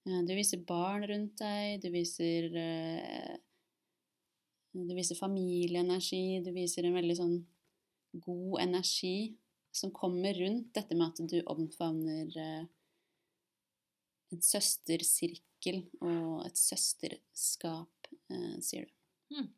[0.07, 3.35] Eh, Du viser barn rundt deg, du viser eh,
[4.77, 7.37] Du viser familieenergi, du viser en veldig sånn
[8.21, 9.37] god energi
[9.77, 12.67] som kommer rundt dette med at du omfavner eh,
[14.33, 18.93] en søstersirkel og et søsterskap, eh, sier du.
[19.37, 19.49] Mm.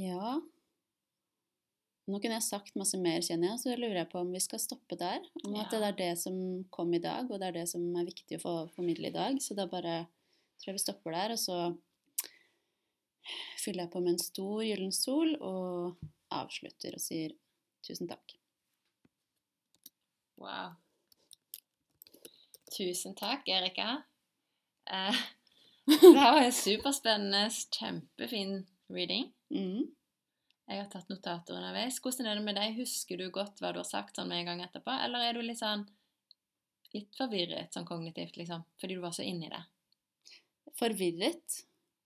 [0.00, 0.40] Ja
[2.04, 4.40] Nå kunne jeg sagt masse mer, kjenner jeg, så jeg lurer jeg på om vi
[4.44, 5.24] skal stoppe der.
[5.46, 6.36] Om at det er det som
[6.74, 9.38] kom i dag, og det er det som er viktig å få formidle i dag.
[9.40, 10.02] Så da bare
[10.60, 11.58] tror jeg vi stopper der, og så
[13.62, 17.32] fyller jeg på med en stor gyllen sol og avslutter og sier
[17.84, 18.36] tusen takk.
[20.36, 20.76] Wow.
[22.74, 24.02] Tusen takk, Erika.
[24.84, 25.24] Eh,
[25.88, 28.58] det var en superspennende, kjempefin
[28.92, 29.30] reading.
[29.48, 29.88] Mm.
[30.68, 32.00] Jeg har tatt notater underveis.
[32.00, 32.78] Hvordan er det med deg?
[32.78, 35.44] Husker du godt hva du har sagt sånn med en gang etterpå, eller er du
[35.44, 35.84] litt sånn
[36.94, 39.64] litt forvirret sånn kognitivt, liksom, fordi du var så inni det?
[40.78, 41.60] forvirret.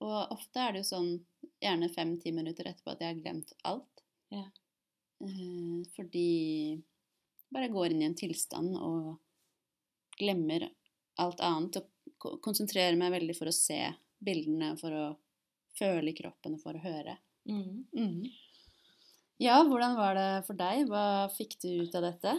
[0.05, 1.12] Og ofte er det jo sånn
[1.62, 4.05] gjerne fem-ti minutter etterpå at jeg har glemt alt.
[4.35, 4.47] Ja.
[5.18, 6.29] Fordi fordi
[7.49, 10.68] bare går inn i en tilstand og glemmer
[11.23, 11.81] alt annet.
[11.81, 13.81] Og konsentrerer meg veldig for å se
[14.23, 15.07] bildene, for å
[15.79, 17.16] føle i kroppen og for å høre.
[17.49, 17.87] Mm.
[19.38, 20.88] Ja, hvordan var det for deg?
[20.90, 22.33] Hva fikk du ut av dette?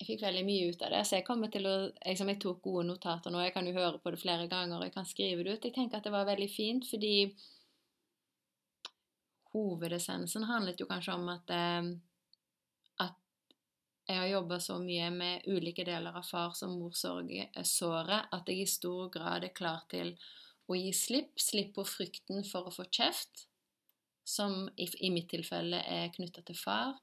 [0.00, 2.64] Jeg fikk veldig mye ut av det, så jeg kommer til å liksom, Jeg tok
[2.64, 3.38] gode notater nå.
[3.44, 5.68] Jeg kan jo høre på det flere ganger, og jeg kan skrive det ut.
[5.68, 7.14] Jeg tenker at det var veldig fint, fordi
[9.54, 11.94] hovedessensen handlet jo kanskje om at eh,
[14.04, 18.68] jeg har jobba så mye med ulike deler av fars- og morsåret at jeg i
[18.68, 20.12] stor grad er klar til
[20.68, 21.38] å gi slipp.
[21.40, 23.46] Slipp på frykten for å få kjeft,
[24.24, 26.94] som i, i mitt tilfelle er knytta til far.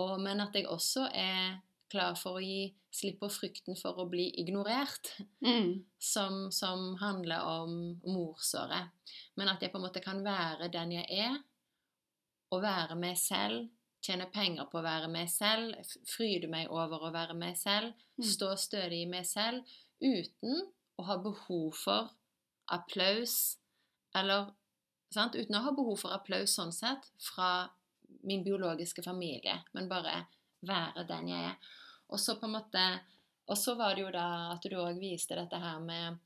[0.00, 1.60] Og, men at jeg også er
[1.92, 5.10] klar for å gi slipp på frykten for å bli ignorert,
[5.44, 5.84] Mm.
[6.00, 8.92] som, som handler om morsåret.
[9.36, 11.38] Men at jeg på en måte kan være den jeg er,
[12.52, 13.68] og være meg selv,
[14.02, 15.76] tjene penger på å være meg selv,
[16.08, 18.24] fryde meg over å være meg selv, Mm.
[18.28, 19.64] stå stødig i meg selv,
[20.02, 20.66] uten
[21.00, 22.10] å ha behov for
[22.68, 23.56] applaus,
[24.14, 24.50] eller
[25.14, 25.36] sant?
[25.36, 27.68] Uten å ha behov for applaus sånn sett fra
[28.28, 30.22] min biologiske familie, men bare
[30.66, 31.72] være den jeg er.
[32.12, 32.84] Og så på en måte
[33.50, 36.20] Og så var det jo da at du òg viste dette her med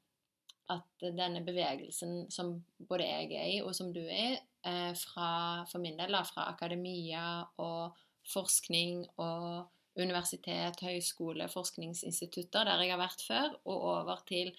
[0.69, 5.65] at denne bevegelsen som både jeg er i, og som du er i, eh, fra,
[5.71, 7.25] for min del, da, fra akademia
[7.57, 7.97] og
[8.29, 14.53] forskning og universitet, høyskole, forskningsinstitutter, der jeg har vært før, og over til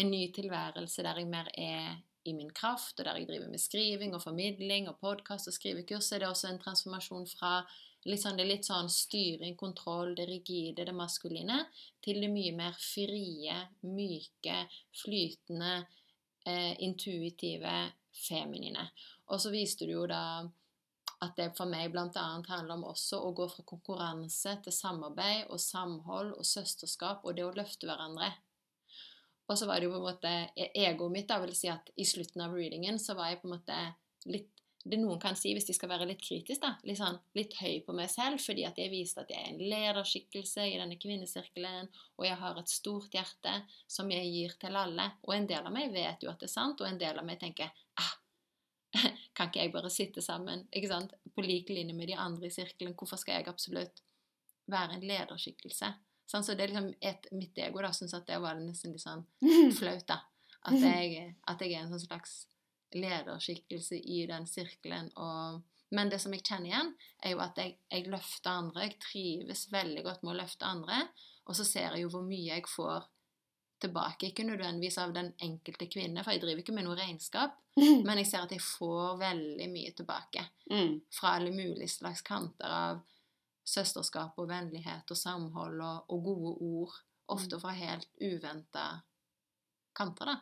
[0.00, 3.62] en ny tilværelse der jeg mer er i min kraft, og der jeg driver med
[3.62, 7.52] skriving og formidling og podkast og skrivekurs, er det også en transformasjon fra
[8.08, 11.62] litt sånn, det litt sånn styring, kontroll, det rigide, det maskuline,
[12.04, 14.62] til det mye mer frie, myke,
[15.02, 15.74] flytende,
[16.46, 17.76] eh, intuitive,
[18.12, 18.90] feminine.
[19.30, 20.42] Og så viste du jo da
[21.20, 22.08] at det for meg bl.a.
[22.48, 27.44] handler om også å gå fra konkurranse til samarbeid og samhold og søsterskap og det
[27.44, 28.32] å løfte hverandre.
[29.50, 31.90] Og så var det jo på en måte e- egoet mitt, da vil si at
[31.98, 33.78] i slutten av readingen så var jeg på en måte
[34.30, 34.52] litt
[34.84, 37.82] det noen kan si hvis de skal være litt kritisk, da, litt, sånn, litt høy
[37.84, 41.90] på meg selv, fordi at jeg viste at jeg er en lederskikkelse i denne kvinnesirkelen,
[42.16, 45.10] og jeg har et stort hjerte som jeg gir til alle.
[45.28, 47.28] Og en del av meg vet jo at det er sant, og en del av
[47.28, 47.68] meg tenker
[48.00, 48.14] ah,
[49.36, 52.54] kan ikke jeg bare sitte sammen ikke sant, på lik linje med de andre i
[52.54, 52.96] sirkelen?
[52.96, 54.00] Hvorfor skal jeg absolutt
[54.70, 55.92] være en lederskikkelse?
[56.30, 59.02] Sånn, så det er liksom et, Mitt ego da syns at det var nesten litt
[59.02, 59.24] sånn
[59.78, 60.20] flaut, da.
[60.68, 62.34] At jeg, at jeg er en sånn slags
[62.94, 65.08] lederskikkelse i den sirkelen.
[65.16, 65.60] Og,
[65.96, 66.90] men det som jeg kjenner igjen,
[67.24, 68.86] er jo at jeg, jeg løfter andre.
[68.88, 71.00] Jeg trives veldig godt med å løfte andre.
[71.48, 73.08] Og så ser jeg jo hvor mye jeg får
[73.80, 74.28] tilbake.
[74.30, 77.56] Ikke nødvendigvis av den enkelte kvinne, for jeg driver ikke med noe regnskap.
[78.06, 81.00] Men jeg ser at jeg får veldig mye tilbake Mm.
[81.10, 83.00] fra alle mulige slags kanter av
[83.66, 86.98] søsterskap og vennlighet og samhold og, og gode ord.
[87.30, 88.86] Ofte fra helt uventa
[89.96, 90.36] kanter, da.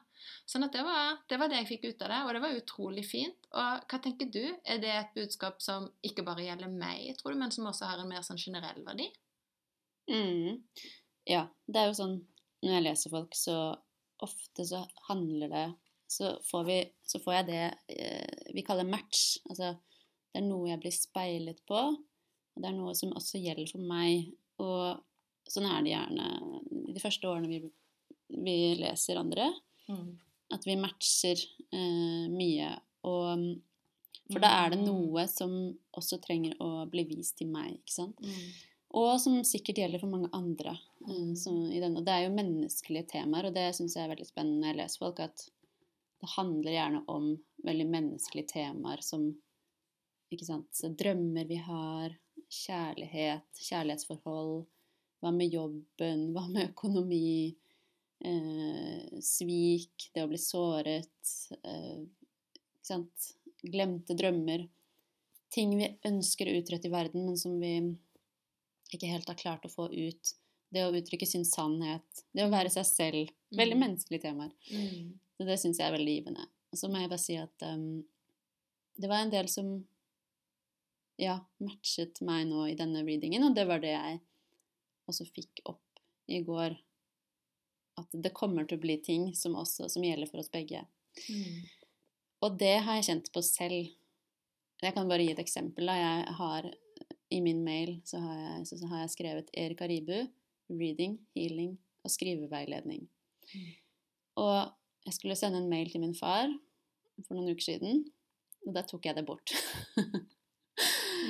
[0.49, 2.57] Sånn at det var, det var det jeg fikk ut av det, og det var
[2.59, 3.49] utrolig fint.
[3.53, 4.43] Og hva tenker du?
[4.65, 8.03] Er det et budskap som ikke bare gjelder meg, tror du, men som også har
[8.03, 9.09] en mer sånn generell verdi?
[10.09, 10.65] Mm.
[11.29, 12.19] Ja, det er jo sånn
[12.65, 13.59] når jeg leser folk, så
[14.25, 15.67] ofte så handler det
[16.09, 19.37] Så får, vi, så får jeg det eh, vi kaller match.
[19.51, 21.83] Altså det er noe jeg blir speilet på,
[22.59, 24.33] og det er noe som også gjelder for meg.
[24.59, 24.99] Og
[25.49, 26.27] sånn er det gjerne
[26.93, 27.61] de første årene vi,
[28.35, 29.47] vi leser andre.
[30.53, 31.39] At vi matcher
[31.73, 32.73] eh, mye.
[33.07, 33.47] Og
[34.29, 35.53] For da er det noe som
[35.97, 38.19] også trenger å bli vist til meg, ikke sant.
[38.21, 38.51] Mm.
[38.99, 40.75] Og som sikkert gjelder for mange andre.
[41.07, 41.35] eh, Mm.
[41.37, 42.01] som i denne.
[42.01, 44.77] Og det er jo menneskelige temaer, og det syns jeg er veldig spennende når jeg
[44.83, 45.45] leser folk, at
[46.21, 47.29] det handler gjerne om
[47.65, 49.29] veldig menneskelige temaer som
[50.33, 52.13] ikke sant, drømmer vi har,
[52.51, 54.67] kjærlighet, kjærlighetsforhold,
[55.23, 57.55] hva med jobben, hva med økonomi,
[58.25, 62.01] eh, svik, det å bli såret, eh,
[62.55, 63.31] ikke sant,
[63.63, 64.69] glemte drømmer,
[65.51, 67.75] ting vi ønsker å utrette i verden, men som vi
[68.93, 70.35] ikke helt har klart å få ut.
[70.71, 73.31] Det å uttrykke sin sannhet, det å være seg selv.
[73.57, 73.81] Veldig Mm.
[73.81, 74.53] menneskelige temaer.
[74.71, 75.19] Mm.
[75.39, 76.47] Så det syns jeg er veldig givende.
[76.73, 78.05] Og så må jeg bare si at um,
[78.99, 79.87] det var en del som
[81.19, 84.21] ja, matchet meg nå i denne readingen, og det var det jeg
[85.11, 86.77] også fikk opp i går.
[87.99, 90.85] At det kommer til å bli ting som også som gjelder for oss begge.
[91.27, 91.65] Mm.
[92.47, 93.91] Og det har jeg kjent på selv.
[94.79, 95.91] Jeg kan bare gi et eksempel.
[95.91, 95.97] Da.
[95.99, 96.71] Jeg har
[97.35, 100.17] I min mail så har jeg, så har jeg skrevet Erik Aribu,
[100.71, 101.75] reading, healing
[102.07, 103.09] og skriveveiledning.
[103.51, 103.69] Mm.
[104.39, 104.57] Og
[105.09, 106.47] jeg skulle sende en mail til min far
[107.27, 108.05] for noen uker siden,
[108.69, 109.51] og da tok jeg det bort.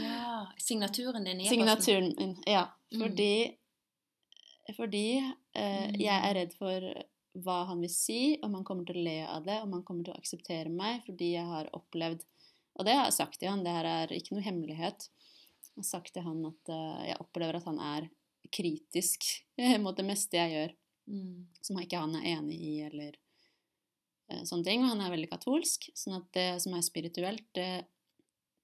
[0.03, 1.59] Ja, Signaturen din e-posten.
[1.59, 2.65] Signaturen min, ja.
[2.93, 3.01] Mm.
[3.03, 3.59] Fordi,
[4.77, 5.05] fordi
[5.55, 6.01] eh, Mm.
[6.01, 6.89] jeg er redd for
[7.39, 10.05] hva han vil si, om han kommer til å le av det, om han kommer
[10.05, 12.25] til å akseptere meg, fordi jeg har opplevd
[12.79, 15.09] Og det har jeg sagt til han, det her er ikke noe hemmelighet.
[15.67, 18.05] Jeg har sagt til han at eh, jeg opplever at han er
[18.55, 19.25] kritisk
[19.83, 20.77] mot det meste jeg gjør,
[21.09, 21.47] Mm.
[21.63, 23.15] som ikke han er enig i, eller
[24.29, 24.83] eh, sånne ting.
[24.85, 27.87] Og han er veldig katolsk, sånn at det som er spirituelt, det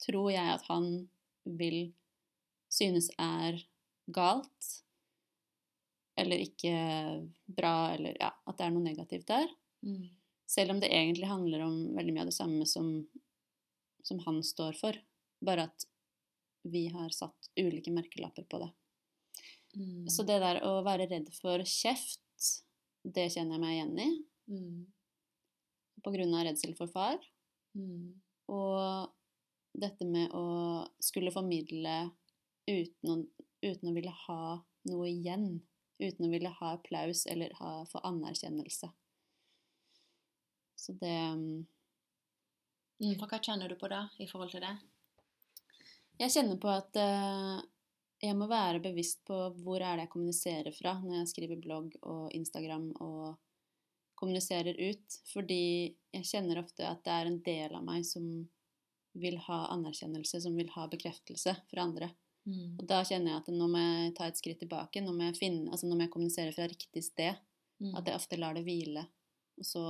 [0.05, 1.09] tror jeg at han
[1.45, 1.95] vil
[2.73, 3.61] synes er
[4.13, 4.71] galt,
[6.19, 6.75] eller ikke
[7.51, 9.49] bra, eller ja, at det er noe negativt der.
[9.87, 10.09] Mm.
[10.47, 12.89] Selv om det egentlig handler om veldig mye av det samme som,
[14.05, 14.99] som han står for,
[15.45, 15.87] bare at
[16.65, 18.71] vi har satt ulike merkelapper på det.
[19.75, 20.07] Mm.
[20.09, 22.21] Så det der å være redd for kjeft,
[23.05, 24.13] det kjenner jeg meg igjen i,
[24.45, 24.85] Mm.
[26.05, 27.17] på grunn av redsel for far.
[27.73, 28.13] Mm.
[28.53, 29.09] Og
[29.75, 30.47] dette med å
[31.03, 32.11] skulle formidle
[32.67, 33.17] uten å,
[33.65, 34.41] uten å ville ha
[34.91, 35.49] noe igjen.
[35.99, 38.91] Uten å ville ha applaus eller ha, få anerkjennelse.
[40.75, 41.63] Så det mm,
[43.21, 44.75] hva kjenner du på da, i forhold til det?
[46.21, 47.63] Jeg kjenner på at uh,
[48.23, 51.97] jeg må være bevisst på hvor er det jeg kommuniserer fra når jeg skriver blogg
[52.03, 53.35] og Instagram og
[54.19, 55.19] kommuniserer ut.
[55.33, 55.65] Fordi
[56.15, 58.29] jeg kjenner ofte at det er en del av meg som
[59.15, 62.11] vil ha anerkjennelse, som vil ha bekreftelse fra andre.
[62.45, 62.77] Mm.
[62.79, 65.03] Og da kjenner jeg at nå må jeg ta et skritt tilbake.
[65.05, 67.39] Nå må jeg, finne, altså nå må jeg kommunisere fra riktig sted.
[67.83, 67.95] Mm.
[67.99, 69.07] At jeg ofte lar det hvile.
[69.61, 69.85] Og så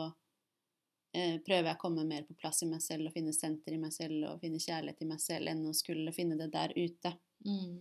[1.17, 3.81] eh, prøver jeg å komme mer på plass i meg selv og finne senter i
[3.81, 7.17] meg selv og finne kjærlighet i meg selv enn å skulle finne det der ute.
[7.49, 7.81] Mm.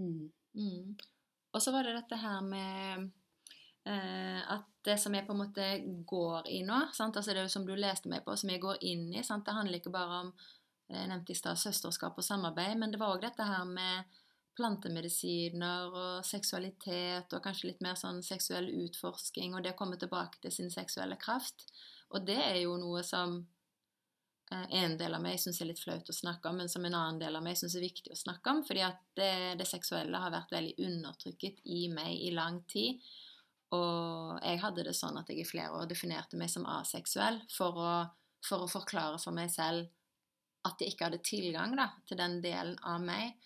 [0.00, 0.28] Mm.
[0.58, 0.98] Mm.
[1.54, 3.10] Og så var det dette her med
[3.88, 5.66] at det som jeg på en måte
[6.08, 7.16] går i nå, sant?
[7.16, 9.46] altså det som du leste meg på, som jeg går inn i, sant?
[9.46, 10.32] det handler ikke bare om
[10.90, 14.18] jeg nevnte i sted, søsterskap og samarbeid, men det var òg dette her med
[14.58, 20.42] plantemedisiner og seksualitet og kanskje litt mer sånn seksuell utforsking og det å komme tilbake
[20.42, 21.68] til sin seksuelle kraft.
[22.10, 23.38] Og det er jo noe som
[24.50, 26.98] eh, en del av meg syns er litt flaut å snakke om, men som en
[26.98, 30.20] annen del av meg syns er viktig å snakke om, fordi at det, det seksuelle
[30.20, 32.98] har vært veldig undertrykket i meg i lang tid.
[33.76, 37.78] Og jeg hadde det sånn at jeg i flere år definerte meg som aseksuell for
[37.78, 37.92] å,
[38.42, 39.86] for å forklare for meg selv
[40.66, 43.36] at jeg ikke hadde tilgang da, til den delen av meg.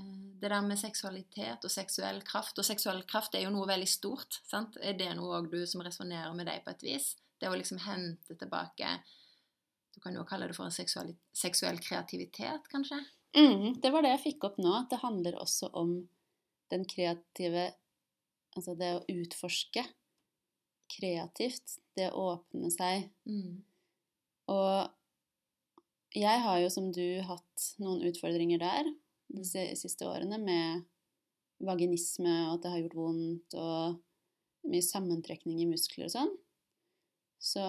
[0.00, 3.88] Eh, Det der med seksualitet og seksuell kraft Og seksuell kraft er jo noe veldig
[3.88, 4.40] stort.
[4.48, 4.78] sant?
[4.80, 7.16] Er det noe du som resonnerer med deg på et vis?
[7.38, 8.88] Det å liksom hente tilbake
[9.94, 13.02] Du kan jo kalle det for en seksuell, seksuell kreativitet, kanskje?
[13.36, 16.08] Mm, det var det jeg fikk opp nå, at det handler også om
[16.70, 17.72] den kreative
[18.58, 19.84] Altså det å utforske
[20.90, 23.06] kreativt, det å åpne seg.
[23.28, 23.60] Mm.
[24.50, 28.88] Og jeg har jo som du hatt noen utfordringer der
[29.30, 29.44] de
[29.78, 30.82] siste årene med
[31.62, 34.00] vaginisme og at det har gjort vondt og
[34.70, 36.32] mye sammentrekning i muskler og sånn.
[37.40, 37.64] Så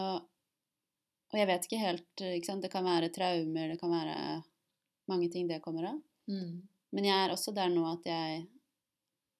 [1.31, 2.63] Og jeg vet ikke helt ikke sant?
[2.65, 4.15] Det kan være traumer, det kan være
[5.07, 6.01] mange ting det kommer av.
[6.27, 6.67] Mm.
[6.91, 8.41] Men jeg er også der nå at jeg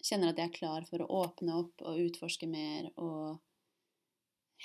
[0.02, 3.40] kjenner at jeg er klar for å åpne opp og utforske mer og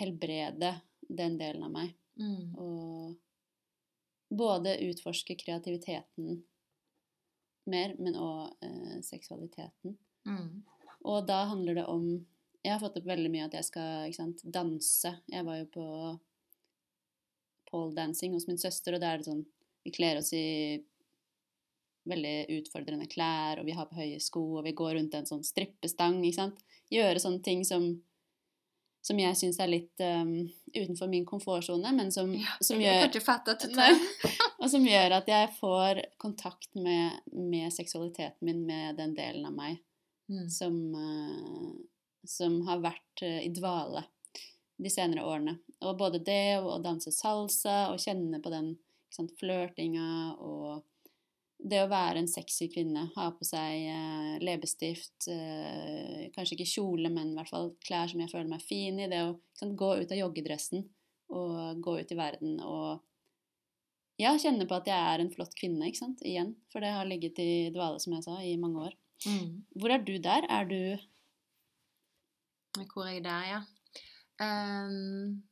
[0.00, 0.74] helbrede
[1.08, 1.94] den delen av meg.
[2.20, 2.54] Mm.
[2.60, 3.16] Og
[4.36, 6.42] både utforske kreativiteten
[7.70, 9.96] mer, men òg eh, seksualiteten.
[10.26, 10.62] Mm.
[11.06, 12.08] Og da handler det om
[12.66, 15.12] Jeg har fått opp veldig mye at jeg skal sant, danse.
[15.30, 15.84] Jeg var jo på
[17.70, 19.44] pole dancing hos min søster, og da er det sånn
[19.86, 20.82] Vi kler oss i
[22.08, 25.44] veldig utfordrende klær, og vi har på høye sko, og vi går rundt en sånn
[25.46, 26.62] strippestang, ikke sant.
[26.92, 27.96] Gjøre sånne ting som
[29.06, 33.04] som jeg syns er litt um, utenfor min komfortsone, men som, som gjør
[33.76, 33.92] Nei.
[34.60, 39.54] og som gjør at jeg får kontakt med, med seksualiteten min, med den delen av
[39.54, 39.78] meg
[40.26, 40.48] mm.
[40.50, 41.70] som, uh,
[42.26, 44.02] som har vært uh, i dvale
[44.82, 45.54] de senere årene.
[45.86, 48.74] Og både det og å danse salsa og kjenne på den
[49.38, 50.82] flørtinga og
[51.58, 57.10] det å være en sexy kvinne, ha på seg eh, leppestift, eh, kanskje ikke kjole,
[57.12, 59.08] men i hvert fall klær som jeg føler meg fin i.
[59.10, 60.84] Det å sant, gå ut av joggedressen
[61.36, 63.02] og gå ut i verden og
[64.20, 66.54] ja, kjenne på at jeg er en flott kvinne, ikke sant, igjen.
[66.72, 68.94] For det har ligget i dvale, som jeg sa, i mange år.
[69.26, 69.50] Mm.
[69.76, 70.46] Hvor er du der?
[70.52, 70.80] Er du
[72.92, 73.60] Hvor er jeg der, ja?
[74.44, 75.42] Ehm,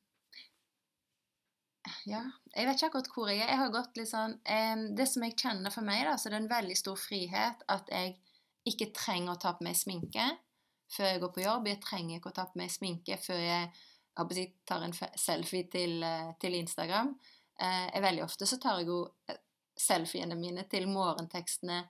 [2.08, 2.22] ja,
[2.54, 3.50] jeg vet ikke akkurat hvor jeg er.
[3.52, 6.38] Jeg har gått litt sånn um, Det som jeg kjenner for meg, da, så det
[6.38, 8.14] er en veldig stor frihet at jeg
[8.68, 10.24] ikke trenger å ta på meg sminke
[10.94, 11.68] før jeg går på jobb.
[11.68, 13.66] Jeg trenger ikke å ta på meg sminke før jeg
[14.14, 17.08] jeg tar en selfie til, eh, til Instagram.
[17.60, 19.36] Uh, jeg veldig ofte så tar jeg jo eh,
[19.78, 21.84] selfiene mine til morgentekstene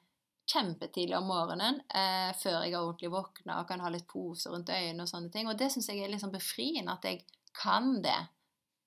[0.49, 4.73] kjempetidlig om morgenen, uh, før jeg har ordentlig våkna og kan ha litt poser rundt
[4.73, 5.49] øynene og sånne ting.
[5.49, 7.25] Og det syns jeg er sånn befriende at jeg
[7.57, 8.19] kan det.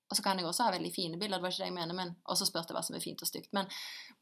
[0.08, 1.96] Og så kan jeg også ha veldig fine bilder, det var ikke det jeg mener,
[1.96, 3.50] men også spurte hva som er fint og stygt.
[3.56, 3.68] Men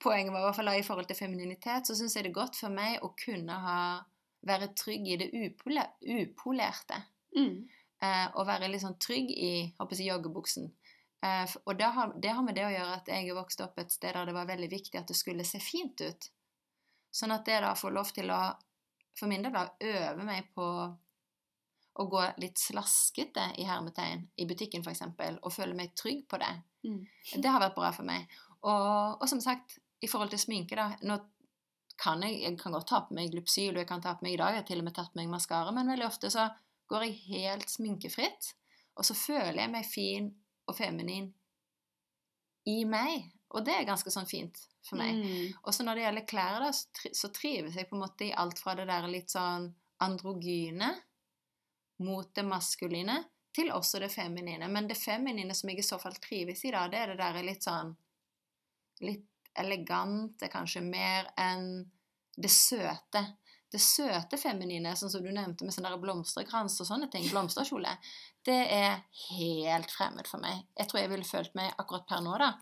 [0.02, 2.58] poenget var i hvert fall i forhold til femininitet, så syns jeg det er godt
[2.58, 3.80] for meg å kunne ha
[4.46, 6.98] være trygg i det upole, upolerte.
[7.36, 7.66] Mm.
[8.02, 10.68] Eh, og være litt sånn trygg i håper jeg, joggebuksen.
[11.24, 13.78] Eh, og det har, det har med det å gjøre at jeg er vokst opp
[13.80, 16.30] et sted der det var veldig viktig at det skulle se fint ut.
[17.14, 18.40] Sånn at det da får lov til å,
[19.16, 20.66] for min del, da, øve meg på
[21.96, 25.02] å gå litt slaskete i hermetegn i butikken f.eks.,
[25.40, 26.52] og føle meg trygg på det.
[26.84, 27.00] Mm.
[27.42, 28.28] Det har vært bra for meg.
[28.66, 31.18] Og, og som sagt, i forhold til sminke, da Nå
[31.96, 34.34] kan jeg, jeg kan godt ta på meg Glupsyl, og jeg kan ta på meg
[34.34, 36.50] i dag, jeg har til og med tatt på meg maskara, men veldig ofte så
[36.90, 38.50] går jeg helt sminkefritt,
[39.00, 40.28] og så føler jeg meg fin
[40.68, 41.30] og feminin
[42.68, 43.30] i meg.
[43.56, 45.16] Og det er ganske sånn fint for meg.
[45.16, 45.56] Mm.
[45.62, 48.34] Og så når det gjelder klær, da, så så trives jeg på en måte i
[48.34, 49.70] alt fra det der litt sånn
[50.02, 50.90] androgyne
[52.04, 53.22] mot det maskuline,
[53.56, 54.68] til også det feminine.
[54.68, 57.46] Men det feminine som jeg i så fall trives i, da, det er det der
[57.46, 57.94] litt sånn
[59.04, 59.26] Litt
[59.60, 61.82] elegante, kanskje, mer enn
[62.36, 63.20] det søte.
[63.68, 67.92] Det søte feminine, sånn som du nevnte med sånn blomsterkrans og sånne ting, blomsterkjole,
[68.46, 69.02] det er
[69.34, 70.62] helt fremmed for meg.
[70.78, 72.54] Jeg tror jeg ville følt meg akkurat per nå, da,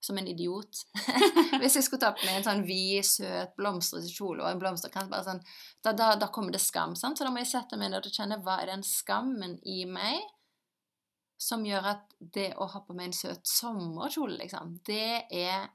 [0.00, 0.82] som en idiot.
[1.60, 5.12] Hvis jeg skulle ta på meg en sånn vid, søt, blomstrete kjole og en blomsterkrans,
[5.26, 5.42] sånn,
[5.84, 7.18] da, da, da kommer det skam, sant?
[7.20, 10.22] Så da må jeg sette meg ned og kjenne hva er den skammen i meg
[11.40, 15.68] som gjør at det å ha på meg en søt sommerkjole, liksom, det er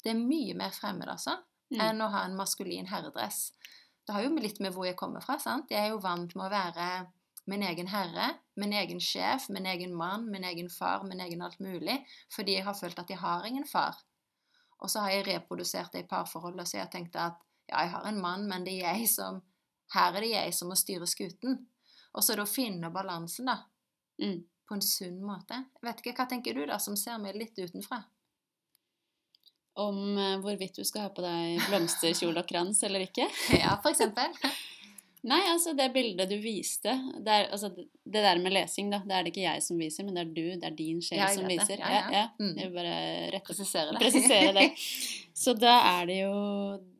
[0.00, 1.34] Det er mye mer fremmed, altså,
[1.70, 1.80] Mm.
[1.84, 3.52] enn å ha en maskulin herredress.
[4.06, 5.68] Det har jo litt med hvor jeg kommer fra, sant?
[5.70, 6.86] Jeg er jo vant med å være
[7.46, 8.30] min egen herre,
[8.60, 11.96] min egen sjef, min egen mann, min egen far, min egen alt mulig,
[12.34, 13.96] fordi jeg har følt at jeg har ingen far.
[14.80, 17.40] Og så har jeg reprodusert det i parforholdet, så jeg tenkt at
[17.70, 19.42] ja, jeg har en mann, men det er jeg som
[19.90, 21.56] Her er det jeg som må styre skuten.
[22.14, 23.56] Og så er det å finne balansen, da,
[24.20, 24.44] Mm.
[24.68, 25.56] på en sunn måte.
[25.80, 27.98] Jeg vet ikke, Hva tenker du, da, som ser meg litt utenfra?
[29.80, 33.26] Om eh, hvorvidt du skal ha på deg blomsterkjole og krans eller ikke.
[33.62, 34.34] Ja, for eksempel.
[35.28, 39.02] Nei, altså det bildet du viste det, er, altså, det der med lesing, da.
[39.04, 41.20] Det er det ikke jeg som viser, men det er du, det er din sjel
[41.34, 41.76] som viser.
[41.76, 41.90] det.
[41.92, 42.22] Ja, ja.
[42.40, 42.54] Mm.
[42.56, 42.94] Jeg vil bare
[43.34, 44.00] rette Presisere det.
[44.00, 44.66] presisere det.
[45.42, 46.32] Så da er det jo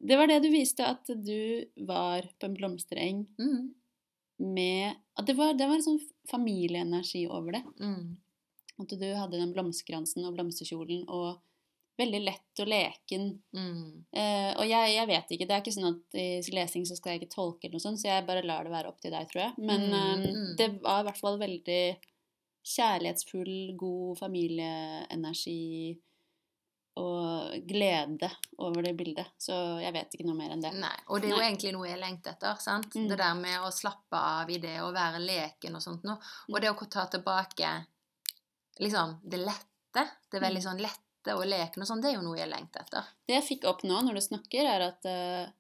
[0.01, 3.71] Det var det du viste, at du var på en blomstereng Mm.
[4.41, 6.01] med At det var, det var en sånn
[6.31, 7.63] familieenergi over det.
[7.81, 8.17] Mm.
[8.81, 11.41] At du hadde den blomsterkransen og blomsterkjolen og
[12.01, 13.27] veldig lett og leken.
[13.57, 14.05] Mm.
[14.17, 16.27] Eh, og jeg, jeg vet ikke, det er ikke sånn at i
[16.57, 18.91] lesing så skal jeg ikke tolke eller noe sånt, så jeg bare lar det være
[18.93, 19.53] opp til deg, tror jeg.
[19.71, 20.53] Men Mm, mm.
[20.61, 21.83] det var i hvert fall veldig
[22.71, 25.99] kjærlighetsfull, god familieenergi
[27.01, 28.29] og glede
[28.61, 29.29] over det bildet.
[29.41, 30.73] Så jeg vet ikke noe mer enn det.
[30.77, 31.47] Nei, og det er jo Nei.
[31.49, 32.59] egentlig noe jeg lengter etter.
[32.61, 32.91] sant?
[32.99, 33.07] Mm.
[33.09, 36.19] Det der med å slappe av i det og være leken og sånt noe.
[36.51, 36.61] Og Mm.
[36.61, 37.71] det å ta tilbake
[38.81, 40.85] liksom det lette, det veldig sånn sånn
[41.21, 43.09] lette og leken og sånn, det er jo noe jeg lengter etter.
[43.27, 45.51] Det jeg fikk opp nå når du snakker, er at, eh,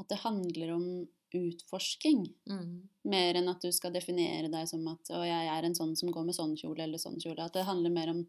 [0.00, 0.86] at det handler om
[1.34, 2.24] utforsking.
[2.48, 2.88] Mm.
[3.10, 6.10] Mer enn at du skal definere deg som at å, jeg er en sånn som
[6.10, 7.42] går med sånn kjole eller sånn kjole.
[7.42, 8.24] At det handler mer om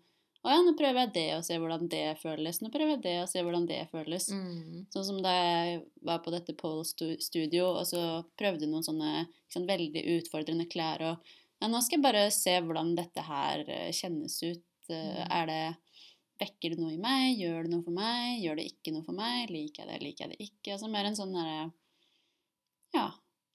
[0.46, 2.60] å ja, nå prøver jeg det og ser hvordan det føles.
[2.62, 4.28] Nå prøver jeg det og ser hvordan det føles.
[4.30, 4.84] Mm.
[4.94, 8.02] Sånn som da jeg var på dette Pole-studio, og så
[8.38, 12.94] prøvde noen sånne sånn, veldig utfordrende klær, og ja, nå skal jeg bare se hvordan
[12.98, 14.62] dette her eh, kjennes ut.
[14.62, 15.32] Eh, Mm.
[15.34, 15.62] Er det
[16.42, 17.38] Vekker det noe i meg?
[17.40, 18.42] Gjør det noe for meg?
[18.44, 19.52] Gjør det ikke noe for meg?
[19.54, 20.00] Liker jeg det?
[20.04, 20.74] Liker jeg det ikke?
[20.76, 21.62] Altså mer en sånn derre
[22.96, 23.08] Ja,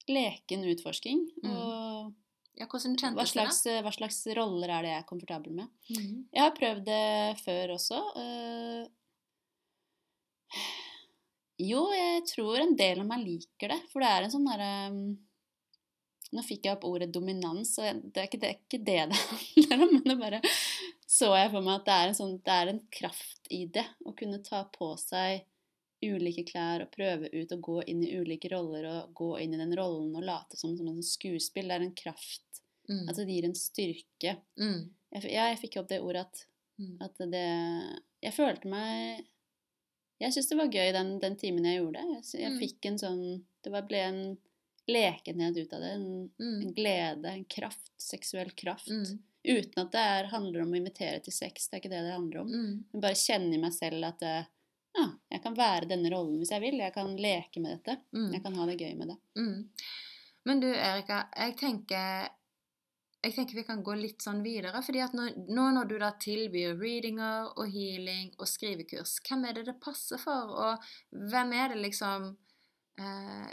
[0.09, 1.27] leken utforsking.
[1.45, 1.53] Mm.
[1.53, 2.17] Og
[2.61, 5.69] Ja, hva slags, hva slags roller er det jeg er komfortabel med?
[5.93, 6.25] Mm.
[6.33, 7.05] Jeg har prøvd det
[7.45, 8.01] før også.
[8.17, 8.89] Uh,
[11.61, 14.71] Jo, jeg tror en del av meg liker det, for det er en sånn derre
[16.31, 18.99] Nå fikk jeg opp ordet dominans, og det er ikke det det, er ikke det
[19.11, 20.39] det handler om, men det bare
[21.11, 23.87] så jeg for meg at det er, en sånn, det er en kraft i det.
[24.07, 25.43] Å kunne ta på seg
[26.07, 29.59] ulike klær og prøve ut og gå inn i ulike roller og gå inn i
[29.61, 31.67] den rollen og late som, som en sånn skuespill.
[31.69, 32.63] Det er en kraft.
[32.89, 33.03] Mm.
[33.09, 34.37] Altså det gir en styrke.
[34.63, 34.79] Mm.
[35.17, 36.47] Jeg, ja, jeg fikk opp det ordet at
[36.81, 36.95] Mm.
[37.05, 37.41] at det
[38.23, 39.27] Jeg følte meg
[40.23, 42.15] Jeg syns det var gøy den, den timen jeg gjorde det.
[42.15, 42.59] Jeg, jeg Mm.
[42.63, 43.21] fikk en sånn
[43.63, 44.39] Det var, ble en
[44.89, 45.91] lekenhet ut av det.
[45.99, 46.63] En, Mm.
[46.63, 47.91] en glede, en kraft.
[48.01, 48.89] Seksuell kraft.
[48.89, 49.19] Mm.
[49.45, 51.69] Uten at det er, handler om å invitere til sex.
[51.69, 52.51] Det er ikke det det handler om.
[52.51, 52.73] Mm.
[52.93, 54.51] Men bare kjenne i meg selv at eh,
[54.99, 56.81] ja, jeg kan være denne rollen hvis jeg vil.
[56.83, 58.01] Jeg kan leke med dette.
[58.17, 58.29] Mm.
[58.35, 59.19] Jeg kan ha det gøy med det.
[59.39, 59.57] Mm.
[60.49, 62.29] Men du, Erika, jeg tenker
[63.21, 64.81] jeg tenker vi kan gå litt sånn videre.
[64.83, 69.59] fordi at nå, nå når du da tilbyr readinger og healing og skrivekurs, hvem er
[69.59, 70.55] det det passer for?
[70.57, 72.31] Og hvem er det liksom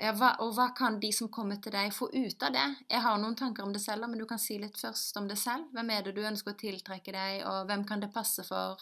[0.02, 2.66] ja, hva, Og hva kan de som kommer til deg, få ut av det?
[2.90, 5.38] Jeg har noen tanker om det selv, men du kan si litt først om det
[5.42, 5.70] selv.
[5.76, 8.82] Hvem er det du ønsker å tiltrekke deg, og hvem kan det passe for?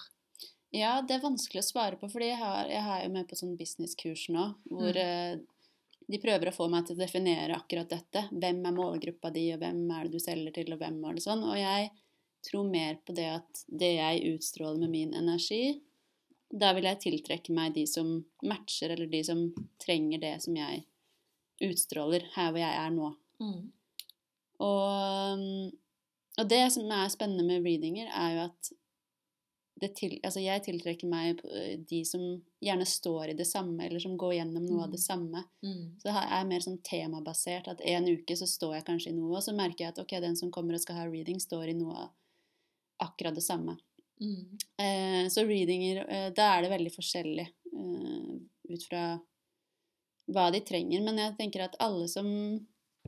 [0.75, 3.37] Ja, det er vanskelig å svare på, fordi jeg, har, jeg er jo med på
[3.39, 5.03] sånn businesskurs nå, hvor Mm.
[5.05, 5.37] eh,
[6.07, 8.27] de prøver å få meg til å definere akkurat dette.
[8.31, 11.23] Hvem er målgruppa di, og hvem er det du selger til, og hvem er det
[11.23, 11.41] sånn.
[11.47, 11.91] Og jeg
[12.45, 15.81] tror mer på det at det jeg utstråler med min energi,
[16.55, 18.13] da vil jeg tiltrekke meg de som
[18.47, 19.41] matcher, eller de som
[19.83, 20.85] trenger det som jeg
[21.65, 23.09] utstråler her hvor jeg er nå.
[24.63, 25.71] Og, um,
[26.39, 28.71] og det som er spennende med readinger, er jo at
[29.81, 32.21] det til, altså jeg tiltrekker meg eh, de som
[32.63, 35.03] gjerne står i det samme, eller som går gjennom noe av det Mm.
[35.03, 35.41] samme.
[35.67, 35.81] Mm.
[35.99, 37.67] Så det er mer sånn temabasert.
[37.67, 40.15] At en uke så står jeg kanskje i noe, og så merker jeg at ok,
[40.23, 42.07] den som kommer og skal ha reading, står i noe
[43.03, 43.75] akkurat det samme.
[44.21, 44.57] Mm.
[44.79, 48.39] Eh, så readinger, eh, da er det veldig forskjellig eh,
[48.73, 49.19] ut fra
[50.31, 51.03] hva de trenger.
[51.03, 52.27] Men jeg tenker at alle som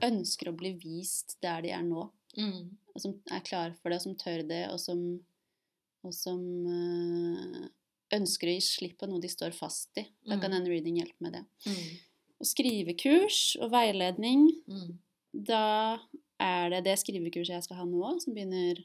[0.04, 2.68] ønsker å bli vist der de er nå, Mm.
[2.94, 5.00] og som er klar for det, og som tør det, og som,
[6.04, 6.42] og som
[8.14, 10.04] ønsker å gi slipp på noe de står fast i.
[10.28, 10.58] Da kan Mm.
[10.58, 11.46] en reading hjelpe med det.
[11.66, 11.98] Mm.
[12.40, 15.00] Og skrivekurs og veiledning, Mm.
[15.34, 16.00] da
[16.40, 18.84] er det det skrivekurset jeg skal ha nå, som begynner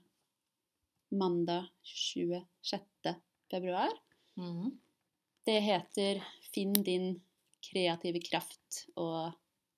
[1.13, 3.15] mandag 26.
[3.51, 3.93] februar.
[4.37, 4.79] Mm.
[5.45, 6.23] Det heter
[6.55, 7.21] Finn din
[7.63, 9.33] kreative kraft og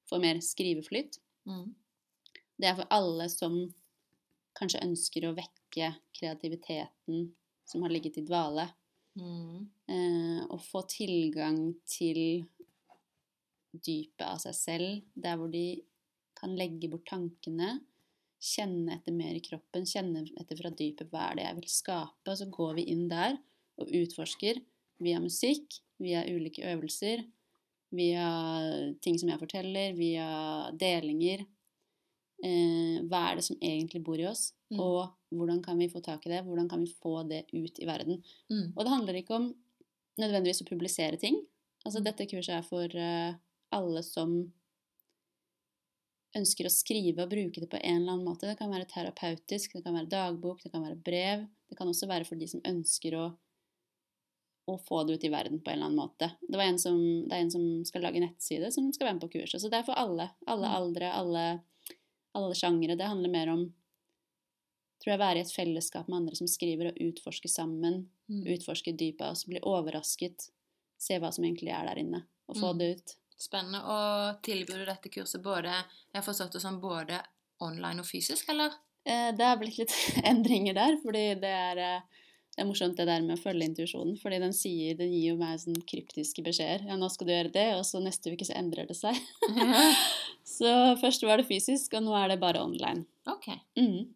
[0.09, 1.19] få mer skriveflyt.
[1.49, 1.75] Mm.
[2.57, 3.57] Det er for alle som
[4.55, 7.29] kanskje ønsker å vekke kreativiteten
[7.67, 8.69] som har ligget i dvale.
[9.19, 9.67] Mm.
[9.89, 11.59] Eh, og få tilgang
[11.89, 12.45] til
[13.75, 15.83] dypet av seg selv, der hvor de
[16.39, 17.79] kan legge bort tankene,
[18.45, 22.29] kjenne etter mer i kroppen, kjenne etter fra dypet hva er det jeg vil skape,
[22.29, 23.39] og så går vi inn der
[23.81, 24.61] og utforsker
[25.05, 27.25] via musikk, via ulike øvelser,
[27.95, 28.27] via
[29.03, 30.29] ting som jeg forteller, via
[30.79, 31.45] delinger.
[32.45, 34.81] Eh, hva er det som egentlig bor i oss, Mm.
[34.81, 36.43] og hvordan kan vi få tak i det?
[36.45, 38.23] Hvordan kan vi få det ut i verden?
[38.51, 38.73] Mm.
[38.77, 39.55] Og det handler ikke om
[40.19, 41.37] nødvendigvis å publisere ting.
[41.87, 42.05] Altså Mm.
[42.05, 43.35] dette kurset er for uh,
[43.73, 44.53] alle som
[46.37, 48.49] ønsker å skrive og bruke det på en eller annen måte.
[48.49, 51.45] Det kan være terapeutisk, det kan være dagbok, det kan være brev.
[51.71, 53.27] Det kan også være for de som ønsker å,
[54.67, 56.31] å få det ut i verden på en eller annen måte.
[56.41, 59.25] Det, var en som, det er en som skal lage nettside, som skal være med
[59.27, 59.61] på kurset.
[59.63, 60.31] Så det er for alle.
[60.47, 60.75] Alle Mm.
[60.81, 61.45] aldre, alle,
[62.35, 62.97] alle sjangere.
[62.99, 63.65] Det handler mer om
[65.05, 68.47] tror jeg, være i et fellesskap med andre som skriver, og utforske sammen Mm.
[68.57, 70.47] utforske dypet av oss, bli overrasket,
[70.97, 72.79] se hva som egentlig er der inne, og få Mm.
[72.79, 73.17] det ut.
[73.41, 73.81] Spennende.
[73.85, 77.21] Og tilbyr du dette kurset både Jeg har forstått det som både
[77.61, 78.73] online og fysisk, eller?
[79.05, 79.95] Eh, det har blitt litt
[80.31, 82.23] endringer der, fordi det er, eh,
[82.55, 85.37] det er morsomt det der med å følge intuisjonen, fordi den sier, den gir jo
[85.41, 86.87] meg sånn kryptiske beskjeder.
[86.89, 89.19] Ja, nå skal du gjøre det, og så neste uke så endrer det seg.
[90.57, 90.71] så
[91.01, 93.05] først var det fysisk, og nå er det bare online.
[93.27, 93.51] ok.
[93.81, 94.15] Mm.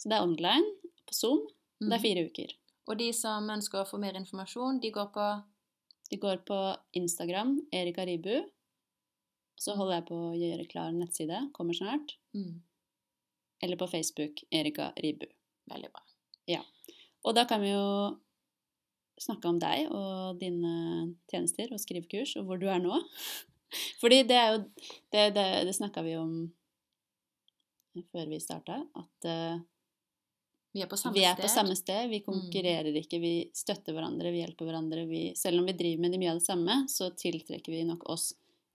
[0.00, 0.64] Så det er online
[1.06, 1.42] på Zoom.
[1.80, 2.02] Det er Mm.
[2.02, 2.50] fire uker.
[2.88, 5.26] Og de som ønsker å få mer informasjon, de går på
[6.10, 6.58] De går på
[6.98, 8.32] Instagram, Erika Ribu.
[9.60, 12.16] Så holder jeg på å gjøre klar nettside, kommer snart.
[12.34, 12.58] mm.
[13.60, 15.26] Eller på Facebook, Erika Ribu.
[15.68, 16.00] Veldig bra.
[16.48, 16.62] Ja.
[17.28, 18.16] Og da kan vi jo
[19.20, 20.70] snakke om deg og dine
[21.28, 22.96] tjenester og skrivekurs, og hvor du er nå.
[24.00, 24.62] Fordi det er jo
[25.12, 26.32] Det, det, det snakka vi om
[28.14, 29.60] før vi starta, at eh,
[30.72, 31.42] Vi er på samme vi er sted.
[31.44, 32.08] på samme sted.
[32.12, 35.06] Vi konkurrerer ikke, vi støtter hverandre, vi hjelper hverandre.
[35.10, 38.28] Vi, selv om vi driver med mye av det samme, så tiltrekker vi nok oss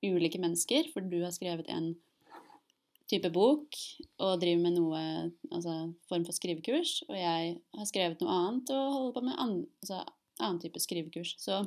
[0.04, 1.94] ulike mennesker, for du har skrevet en
[3.08, 3.78] type bok
[4.20, 5.02] og driver med noe,
[5.54, 9.56] altså form for skrivekurs, og jeg har skrevet noe annet og holder på med an,
[9.86, 10.02] altså,
[10.42, 11.36] annen type skrivekurs.
[11.40, 11.62] Så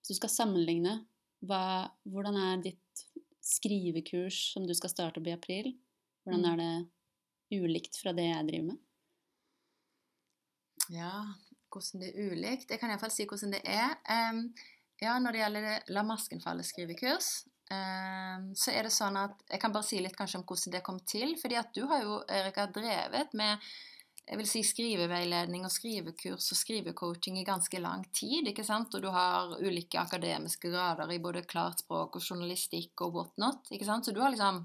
[0.00, 1.02] hvis du skal sammenligne,
[1.46, 3.04] hva, hvordan er ditt
[3.44, 5.74] skrivekurs som du skal starte opp i april?
[6.24, 6.50] Hvordan Mm.
[6.52, 6.88] er det
[7.52, 8.80] ulikt fra det jeg driver med?
[10.90, 11.14] Ja,
[11.70, 12.70] hvordan det er ulikt.
[12.70, 13.94] Jeg kan iallfall si hvordan det er.
[14.10, 14.48] Um,
[15.00, 17.30] ja, når det gjelder det La masken falle skrivekurs,
[17.70, 20.82] um, så er det sånn at Jeg kan bare si litt kanskje om hvordan det
[20.86, 21.36] kom til.
[21.40, 23.70] fordi at du har jo, Erika, drevet med
[24.30, 28.46] jeg vil si skriveveiledning og skrivekurs og skrivecoaching i ganske lang tid.
[28.46, 28.94] ikke sant?
[28.94, 33.72] Og du har ulike akademiske grader i både klart språk og journalistikk og whatnot.
[33.74, 34.06] ikke sant?
[34.06, 34.62] Så du har liksom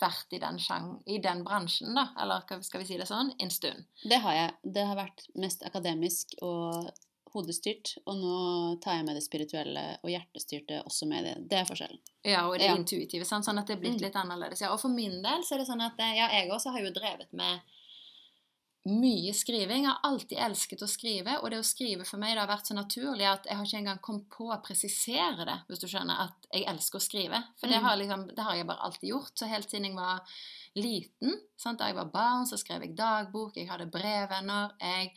[0.00, 3.50] vært i den, sjang, i den bransjen, da, eller skal vi si det sånn, en
[3.50, 3.84] stund.
[4.02, 4.52] Det har jeg.
[4.64, 6.90] Det har vært mest akademisk og
[7.32, 8.36] hodestyrt, og nå
[8.82, 11.34] tar jeg med det spirituelle og hjertestyrte også med det.
[11.52, 12.00] Det er forskjellen.
[12.26, 12.74] Ja, og det Ja.
[12.74, 13.44] intuitive, sant?
[13.46, 14.02] sånn at det er blitt Mm.
[14.02, 14.60] litt annerledes.
[14.60, 16.80] Ja, og for min del så er det sånn at eh, ja, jeg også har
[16.80, 17.60] jo drevet med
[18.88, 19.84] mye skriving.
[19.84, 22.70] Jeg har alltid elsket å skrive, og det å skrive for meg det har vært
[22.70, 26.22] så naturlig at jeg har ikke engang kommet på å presisere det, hvis du skjønner,
[26.24, 27.42] at jeg elsker å skrive.
[27.60, 27.84] For det Mm.
[27.84, 29.32] har, liksom, det har jeg bare alltid gjort.
[29.36, 30.20] Så helt siden jeg var
[30.76, 31.78] liten, sant?
[31.78, 34.72] da jeg var barn, så skrev jeg dagbok, jeg hadde brevvenner.
[34.80, 35.12] Jeg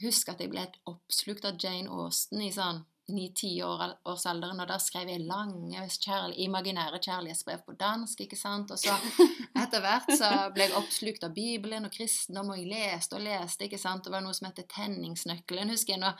[0.00, 4.68] husker at jeg ble helt oppslukt av Jane Austen i sånn ni-ti år, årsalderen, og
[4.70, 8.72] da skrev jeg lange, kjærl imaginære kjærlighetsbrev på dansk, ikke sant?
[8.74, 8.96] Og så
[9.62, 13.68] etter hvert så ble jeg oppslukt av Bibelen og kristendom, og jeg leste og leste,
[13.68, 14.06] ikke sant?
[14.06, 16.10] Det var noe som heter Tenningsnøkkelen, husker jeg, nå,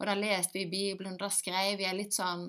[0.00, 2.48] og da leste vi Bibelen, og da skrev jeg litt sånn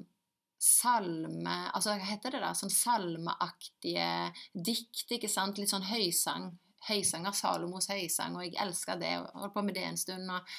[0.63, 4.09] salme, altså hva heter det da, sånn salmeaktige
[4.53, 5.59] dikt, ikke sant?
[5.59, 6.53] Litt sånn høysang,
[6.87, 10.31] høysang av Salomos høysang, og jeg elsker det, og holdt på med det en stund,
[10.31, 10.55] og,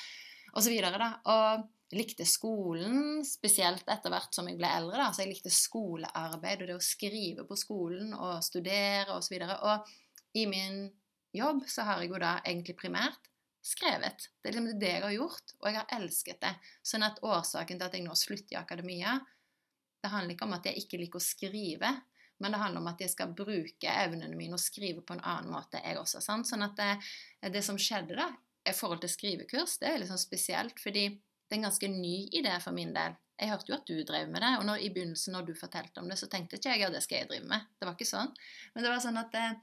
[0.55, 1.15] og så videre da.
[1.35, 1.65] Og
[1.95, 4.99] likte skolen, spesielt etter hvert som jeg ble eldre.
[5.01, 9.37] da, så Jeg likte skolearbeid og det å skrive på skolen og studere osv.
[9.39, 10.89] Og, så og i min
[11.35, 13.31] jobb så har jeg jo da egentlig primært
[13.65, 14.29] skrevet.
[14.43, 16.53] Det er liksom det jeg har gjort, og jeg har elsket det.
[16.85, 19.17] Sånn at årsaken til at jeg nå slutter i akademia,
[20.05, 21.93] det handler ikke om at jeg ikke liker å skrive,
[22.43, 25.55] men det handler om at jeg skal bruke evnene mine og skrive på en annen
[25.55, 26.21] måte, jeg også.
[26.21, 26.49] Sant?
[26.51, 26.91] Sånn at det,
[27.55, 28.29] det som skjedde da,
[28.69, 31.07] i forhold til skrivekurs, det er litt sånn spesielt, fordi
[31.55, 33.17] en ganske ny idé for min del.
[33.41, 36.03] Jeg hørte jo at du drev med det, og når, i begynnelsen når du fortalte
[36.03, 37.67] om det, så tenkte ikke jeg at det skal jeg drive med.
[37.79, 38.31] Det var ikke sånn.
[38.75, 39.57] Men det var sånn at eh,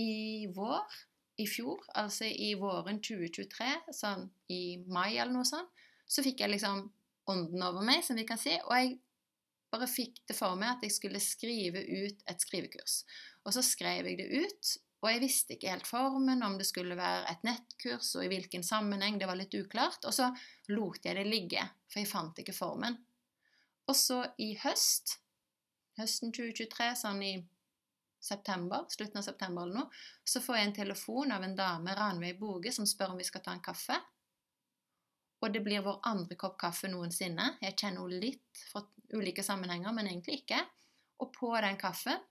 [0.00, 0.12] i
[0.56, 0.98] vår,
[1.42, 5.68] i fjor, altså i våren 2023, sånn i mai eller noe sånt,
[6.08, 6.86] så fikk jeg liksom
[7.32, 8.96] ånden over meg, som vi kan si, og jeg
[9.72, 13.02] bare fikk det for meg at jeg skulle skrive ut et skrivekurs.
[13.46, 14.72] Og så skrev jeg det ut,
[15.02, 18.62] og jeg visste ikke helt formen, om det skulle være et nettkurs, og i hvilken
[18.62, 20.04] sammenheng, det var litt uklart.
[20.06, 20.28] Og så
[20.70, 23.00] lot jeg det ligge, for jeg fant ikke formen.
[23.90, 25.16] Og så i høst,
[25.98, 27.32] høsten 2023, sånn i
[28.22, 32.38] september, slutten av september eller noe, så får jeg en telefon av en dame, Ranveig
[32.38, 33.98] Boge, som spør om vi skal ta en kaffe.
[35.42, 37.56] Og det blir vår andre kopp kaffe noensinne.
[37.64, 38.84] Jeg kjenner henne litt fra
[39.18, 40.62] ulike sammenhenger, men egentlig ikke.
[41.18, 42.22] Og på den kaffen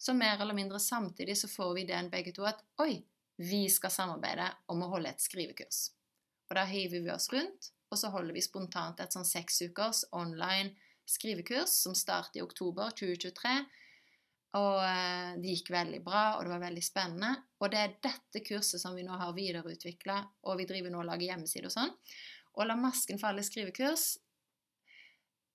[0.00, 3.02] så mer eller mindre samtidig så får vi ideen begge to at oi,
[3.36, 5.90] vi skal samarbeide om å holde et skrivekurs.
[6.48, 10.72] Og da hiver vi oss rundt, og så holder vi spontant et sånn seksukers online
[11.10, 13.54] skrivekurs som starter i oktober 2023.
[14.58, 17.34] Og eh, det gikk veldig bra, og det var veldig spennende.
[17.60, 21.10] Og det er dette kurset som vi nå har videreutvikla, og vi driver nå og
[21.12, 21.92] lager hjemmeside og sånn.
[22.56, 24.14] Og La masken falle skrivekurs,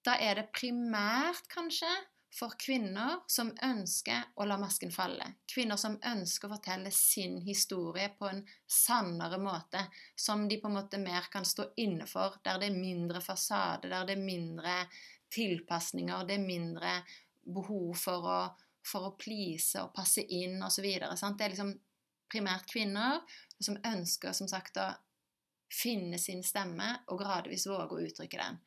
[0.06, 1.90] da er det primært kanskje
[2.36, 5.28] for kvinner som ønsker å la masken falle.
[5.48, 9.86] Kvinner som ønsker å fortelle sin historie på en sannere måte.
[10.20, 13.88] Som de på en måte mer kan stå inne for, der det er mindre fasade,
[13.88, 14.76] der det er mindre
[15.32, 16.92] tilpasninger, det er mindre
[17.56, 18.38] behov for å,
[18.84, 20.90] for å please og passe inn osv.
[20.92, 21.72] Det er liksom
[22.32, 23.24] primært kvinner
[23.64, 24.92] som ønsker som sagt å
[25.72, 28.60] finne sin stemme og gradvis våge å uttrykke den.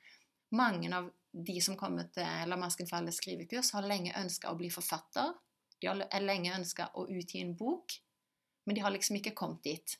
[0.56, 4.70] Mange av de som kommer til La masken falle skrivekurs, har lenge ønska å bli
[4.72, 5.34] forfatter.
[5.78, 7.94] De har lenge ønska å utgi en bok,
[8.66, 9.98] men de har liksom ikke kommet dit.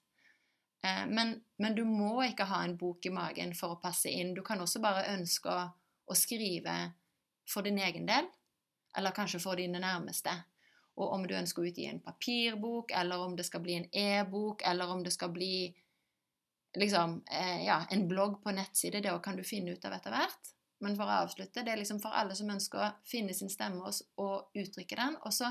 [0.82, 4.30] Men, men, du må ikke ha en bok i magen for å passe inn.
[4.34, 5.64] Du kan også bare ønske å,
[6.06, 6.76] å skrive
[7.48, 8.28] for din egen del,
[8.96, 10.34] eller kanskje for dine nærmeste.
[10.98, 14.64] Og om du ønsker å utgi en papirbok, eller om det skal bli en e-bok,
[14.66, 15.68] eller om det skal bli
[16.78, 20.54] liksom, eh, ja, en blogg på nettside, det kan du finne ut av etter hvert.
[20.84, 23.82] Men for å avslutte, det er liksom for alle som ønsker å finne sin stemme
[23.82, 25.16] og, og uttrykke den.
[25.26, 25.50] Og så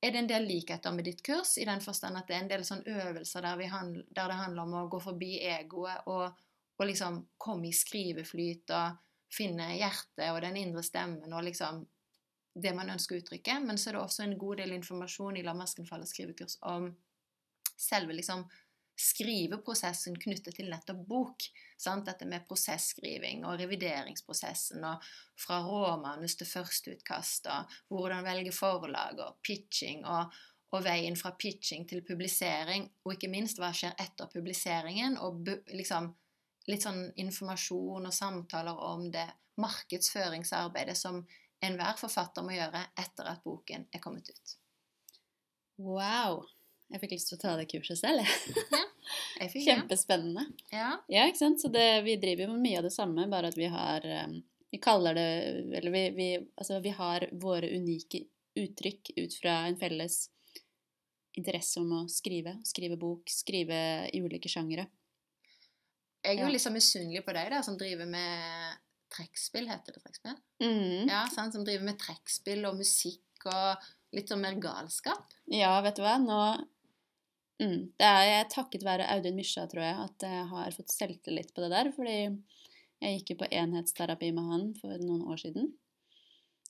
[0.00, 2.52] er det en del likheter med ditt kurs, i den forstand at det er en
[2.54, 6.40] del sånn øvelser der, handler, der det handler om å gå forbi egoet og,
[6.78, 8.96] og, liksom komme i skriveflyt og
[9.30, 11.84] finne hjertet og den indre stemmen og liksom
[12.60, 13.58] det man ønsker å uttrykke.
[13.62, 16.88] Men så er det også en god del informasjon i La masken falle skrivekurs om
[17.76, 18.46] selve liksom
[19.00, 21.46] skriveprosessen knyttet til nettopp bok.
[21.80, 22.04] Sant?
[22.08, 29.40] Dette med prosessskriving og revideringsprosessen, og fra råmanus til førsteutkast, og hvordan velge forlag, og
[29.46, 30.34] pitching, og,
[30.70, 36.12] og, veien fra pitching til publisering, og ikke minst hva skjer etter publiseringen, og liksom
[36.68, 39.26] litt sånn informasjon og samtaler om det
[39.60, 41.24] markedsføringsarbeidet som
[41.64, 44.56] enhver forfatter må gjøre etter at boken er kommet ut.
[45.80, 46.44] Wow!
[46.90, 48.26] Jeg fikk lyst til å ta det kurset selv.
[48.74, 48.80] Ja,
[49.44, 50.42] jeg fikk, Kjempespennende.
[50.74, 50.88] Ja.
[51.08, 51.60] ja, ikke sant.
[51.62, 54.06] Så det, vi driver jo med mye av det samme, bare at vi har
[54.70, 55.26] Vi kaller det
[55.80, 56.26] Eller vi, vi,
[56.56, 58.24] altså vi har våre unike
[58.58, 60.24] uttrykk ut fra en felles
[61.38, 62.56] interesse om å skrive.
[62.66, 63.78] Skrive bok, skrive
[64.10, 64.88] i ulike sjangere.
[66.24, 66.52] Jeg er jo Ja.
[66.52, 68.76] liksom misunnelig på deg der, som driver med
[69.14, 70.36] trekkspill, heter det trekkspill?
[70.62, 71.08] Mm.
[71.08, 71.54] Ja, sant?
[71.54, 75.32] Som driver med trekkspill og musikk og litt sånn mer galskap.
[75.50, 76.40] Ja, vet du hva, nå
[77.60, 81.64] mm, Det er takket være Audun Mysja, tror jeg, at jeg har fått selvtillit på
[81.64, 81.92] det der.
[81.94, 82.16] Fordi
[83.00, 85.70] jeg gikk jo på enhetsterapi med han for noen år siden.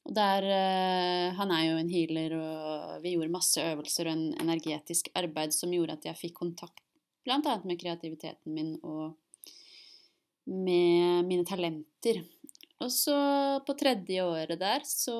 [0.08, 4.28] Og der eh, Han er jo en healer, og vi gjorde masse øvelser og en
[4.40, 6.84] energetisk arbeid som gjorde at jeg fikk kontakt
[7.24, 7.60] bl.a.
[7.64, 9.16] med kreativiteten min og
[10.50, 12.22] med mine talenter.
[12.80, 13.16] Og så
[13.66, 15.16] på tredje året der så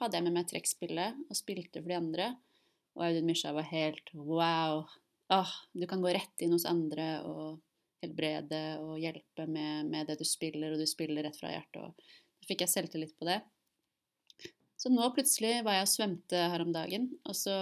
[0.00, 2.32] hadde jeg med meg trekkspillet og spilte for de andre.
[2.98, 4.82] Og Audun Mysja var helt wow.
[5.34, 7.58] Åh, du kan gå rett inn hos andre og
[8.04, 11.82] helbrede og hjelpe med, med det du spiller, og du spiller rett fra hjertet.
[11.82, 13.40] Og da fikk jeg selvtillit på det.
[14.76, 17.56] Så nå plutselig var jeg og svømte her om dagen, og så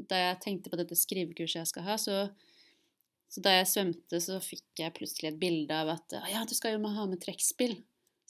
[0.00, 2.16] da jeg tenkte på dette skrivekurset jeg skal ha, så,
[3.28, 6.78] så da jeg svømte, så fikk jeg plutselig et bilde av at ja, du skal
[6.78, 7.76] jo ha med trekkspill.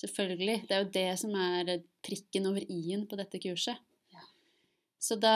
[0.01, 0.62] Selvfølgelig.
[0.64, 3.76] Det er jo det som er prikken over i-en på dette kurset.
[4.14, 4.24] Ja.
[4.96, 5.34] Så da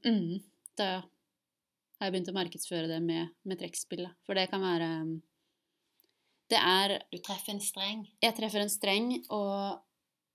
[0.00, 0.40] mm,
[0.74, 0.88] Da
[2.00, 4.12] har jeg begynt å markedsføre det med, med trekkspillet.
[4.26, 4.88] For det kan være
[6.50, 8.06] Det er Du treffer en streng.
[8.22, 9.80] Jeg treffer en streng, og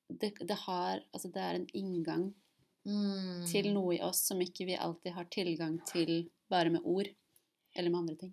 [0.10, 2.30] det, det har Altså, det er en inngang
[2.88, 3.44] Mm.
[3.46, 7.10] til noe i oss som ikke vi alltid har tilgang til bare med ord.
[7.76, 8.32] Eller med andre ting.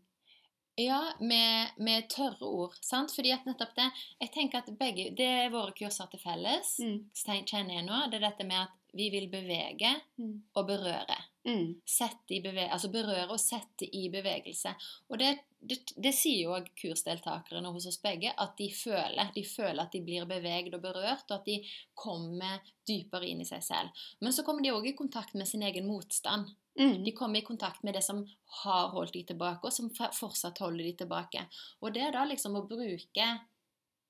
[0.78, 2.76] Ja, med, med tørre ord.
[2.80, 3.10] sant?
[3.12, 3.88] Fordi at nettopp det
[4.20, 6.76] Jeg tenker at begge Det er våre kurser til felles.
[6.78, 7.10] Mm.
[7.44, 10.42] Kjenner jeg nå, Det er dette med at vi vil bevege Mm.
[10.54, 11.18] og berøre.
[11.46, 11.80] Mm.
[12.28, 14.72] I beve altså berøre og sette i bevegelse.
[15.10, 15.28] Og det,
[15.60, 19.30] det, det sier jo kursdeltakerne hos oss begge, at de føler.
[19.34, 21.60] De føler at de blir beveget og berørt, og at de
[21.94, 24.06] kommer dypere inn i seg selv.
[24.20, 26.50] Men så kommer de òg i kontakt med sin egen motstand.
[26.80, 27.04] Mm.
[27.06, 28.24] De kommer i kontakt med det som
[28.64, 31.46] har holdt de tilbake, og som fortsatt holder de tilbake.
[31.80, 33.30] Og det er da liksom å bruke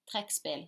[0.09, 0.65] trekkspill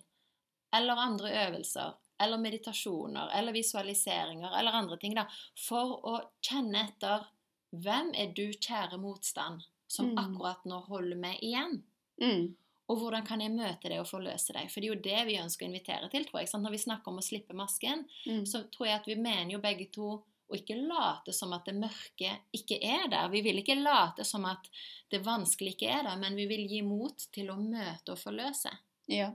[0.75, 5.25] eller andre øvelser eller meditasjoner eller visualiseringer eller andre ting da,
[5.67, 7.27] for å kjenne etter
[7.71, 10.17] hvem er du, kjære motstand, som Mm.
[10.23, 11.83] akkurat nå holder meg igjen?
[12.21, 12.55] Mm.
[12.89, 14.69] Og hvordan kan jeg møte deg og forløse deg?
[14.71, 16.49] For det er jo det vi ønsker å invitere til, tror jeg.
[16.49, 16.63] Sant?
[16.65, 18.45] Når vi snakker om å slippe masken, Mm.
[18.45, 21.75] så tror jeg at vi mener jo begge to å ikke late som at det
[21.75, 23.29] mørke ikke er der.
[23.29, 24.67] Vi vil ikke late som at
[25.11, 28.71] det vanskelige ikke er der, men vi vil gi mot til å møte og forløse.
[29.07, 29.31] Ja.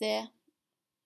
[0.00, 0.28] Det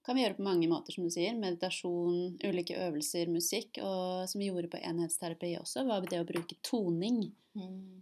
[0.05, 1.35] kan vi gjøre på mange måter, som du sier.
[1.39, 3.79] Meditasjon, ulike øvelser, musikk.
[3.83, 7.21] Og som vi gjorde på enhetsterapi også, var det å bruke toning.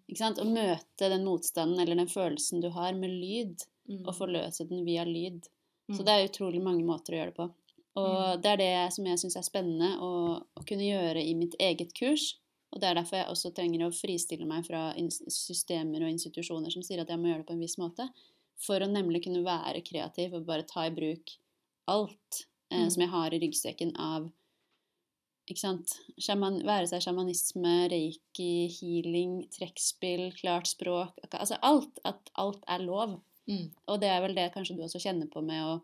[0.09, 0.39] Ikke sant?
[0.41, 3.67] Å møte den motstanden eller den følelsen du har, med lyd.
[3.91, 4.05] Mm.
[4.07, 5.49] Og forløse den via lyd.
[5.91, 6.05] Så Mm.
[6.07, 7.51] det er utrolig mange måter å gjøre det på.
[7.97, 8.43] Og Mm.
[8.43, 11.93] det er det som jeg syns er spennende å, å kunne gjøre i mitt eget
[11.93, 12.37] kurs.
[12.73, 14.95] Og det er derfor jeg også trenger å fristille meg fra
[15.29, 18.09] systemer og institusjoner som sier at jeg må gjøre det på en viss måte.
[18.57, 21.35] For å nemlig kunne være kreativ og bare ta i bruk
[21.91, 22.91] alt eh, Mm.
[22.95, 24.29] som jeg har i ryggsekken av
[25.51, 25.97] ikke sant?
[26.23, 31.99] Sjaman, være seg sjamanisme, reiki, healing, trekkspill, klart språk Altså alt.
[32.07, 33.17] At alt er lov.
[33.51, 33.71] Mm.
[33.91, 35.81] Og det er vel det kanskje du også kjenner på med å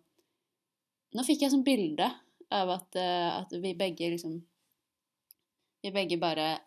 [1.16, 2.06] Nå fikk jeg sånn bilde
[2.52, 4.36] av at, uh, at vi begge liksom
[5.82, 6.60] Vi begge bare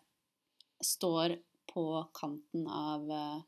[0.84, 1.36] står
[1.70, 1.84] på
[2.16, 3.38] kanten av uh,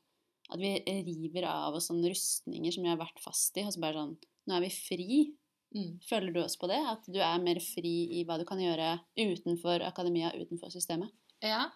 [0.52, 3.82] At vi river av oss sånne rustninger som vi har vært fast i, og så
[3.82, 4.16] bare sånn
[4.48, 5.18] Nå er vi fri.
[5.72, 5.98] Mm.
[6.04, 6.80] Føler du også på det?
[6.88, 11.12] At du er mer fri i hva du kan gjøre utenfor akademia, utenfor systemet?
[11.42, 11.66] Ja.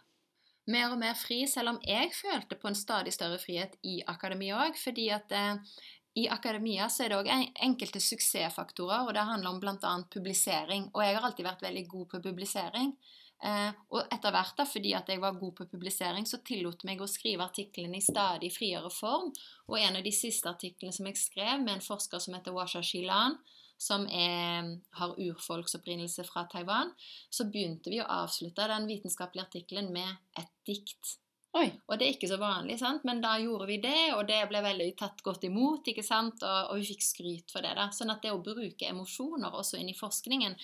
[0.71, 4.59] Mer og mer fri, selv om jeg følte på en stadig større frihet i akademia
[4.67, 4.79] òg.
[4.81, 5.77] Fordi at eh,
[6.17, 7.31] i akademia så er det òg
[7.69, 9.95] enkelte suksessfaktorer, og det handler om bl.a.
[10.13, 10.91] publisering.
[10.95, 12.97] Og jeg har alltid vært veldig god på publisering.
[13.45, 17.03] Eh, og etter hvert, da, fordi at jeg var god på publisering, så tillot meg
[17.05, 19.29] å skrive artiklene i stadig friere form.
[19.69, 22.83] Og en av de siste artiklene som jeg skrev med en forsker som heter Washa
[22.83, 23.37] Shilan,
[23.77, 26.93] som er, har urfolksopprinnelse fra Taiwan,
[27.31, 31.19] så begynte vi å avslutte den vitenskapelige artikkelen med et dikt.
[31.57, 31.71] Oi.
[31.89, 33.05] Og det er ikke så vanlig, sant?
[33.09, 36.43] men da gjorde vi det, og det ble veldig tatt godt imot, ikke sant?
[36.45, 37.73] Og, og vi fikk skryt for det.
[37.79, 37.87] da.
[37.97, 40.57] Sånn at det å bruke emosjoner også inn i forskningen,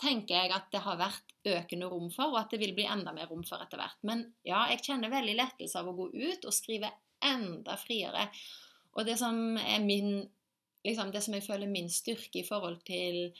[0.00, 3.14] tenker jeg at det har vært økende rom for, og at det vil bli enda
[3.14, 4.00] mer rom for etter hvert.
[4.10, 6.90] Men ja, jeg kjenner veldig lettelse av å gå ut og skrive
[7.30, 8.26] enda friere.
[8.98, 10.24] Og det som er min
[10.86, 13.30] liksom det som jeg føler min styrke i forhold til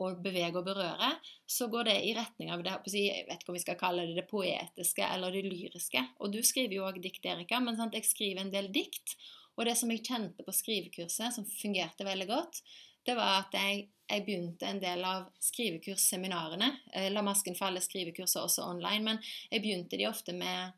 [0.00, 1.10] å bevege og berøre,
[1.44, 4.16] så går det i retning av det, jeg vet ikke om vi skal kalle det
[4.16, 6.02] det poetiske eller det lyriske.
[6.24, 9.18] Og du skriver jo òg dikt, Erika, men sant, jeg skriver en del dikt.
[9.58, 12.62] Og det som jeg kjente på skrivekurset, som fungerte veldig godt,
[13.04, 16.70] det var at jeg, jeg begynte en del av skrivekursseminarene.
[16.94, 19.20] Eh, La masken falle skrivekurset også online, men
[19.50, 20.72] jeg begynte de ofte med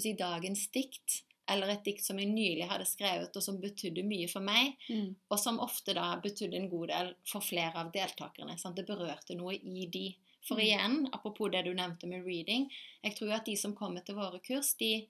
[0.00, 4.28] si, dagens dikt eller et dikt som jeg nylig hadde skrevet, og som betydde mye
[4.30, 5.14] for meg, Mm.
[5.30, 8.58] og som ofte da betydde en god del for flere av deltakerne.
[8.58, 8.76] Sant?
[8.76, 10.16] Det berørte noe i de.
[10.46, 10.60] For Mm.
[10.64, 12.70] igjen, apropos det du nevnte med reading,
[13.04, 15.06] jeg tror at de som kommer til våre kurs, de,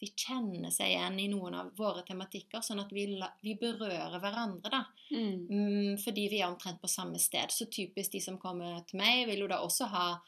[0.00, 3.06] de kjenner seg igjen i noen av våre tematikker, sånn at vi,
[3.42, 4.84] vi berører hverandre, da.
[5.10, 5.46] Mm.
[5.50, 7.48] Mm, fordi vi er omtrent på samme sted.
[7.50, 10.20] Så typisk de som kommer til meg, vil jo da også ha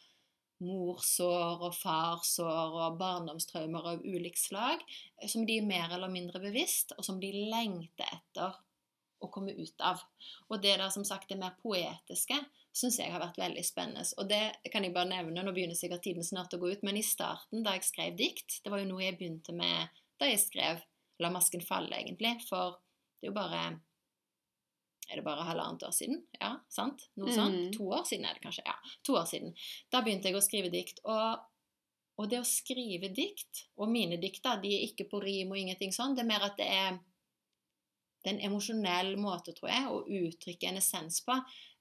[0.64, 4.82] morsår og farsår og barndomstraumer av ulikt slag,
[5.20, 8.56] eh, som de er mer eller mindre bevisst, og som de lengter etter
[9.18, 10.02] å komme ut av.
[10.48, 12.38] Og det der som sagt det mer poetiske
[12.78, 14.04] syns jeg har vært veldig spennende.
[14.20, 17.00] Og det kan jeg bare nevne, nå begynner sikkert tiden snart å gå ut, men
[17.00, 20.44] i starten da jeg skrev dikt, det var jo noe jeg begynte med da jeg
[20.44, 20.86] skrev
[21.18, 22.76] La masken falle, egentlig, for
[23.18, 23.62] det er jo bare
[25.08, 26.20] er det bare halvannet år siden?
[26.36, 27.06] Ja, sant?
[27.16, 27.56] Noe sånt?
[27.56, 27.74] Mm.
[27.78, 28.64] To år siden er det kanskje?
[28.68, 29.54] Ja, to år siden.
[29.92, 31.00] Da begynte jeg å skrive dikt.
[31.08, 31.44] Og,
[32.20, 35.60] og det å skrive dikt, og mine dikt da, de er ikke på rim og
[35.60, 36.98] ingenting sånn, det er mer at det er,
[38.20, 41.38] det er en emosjonell måte, tror jeg, å uttrykke en essens på.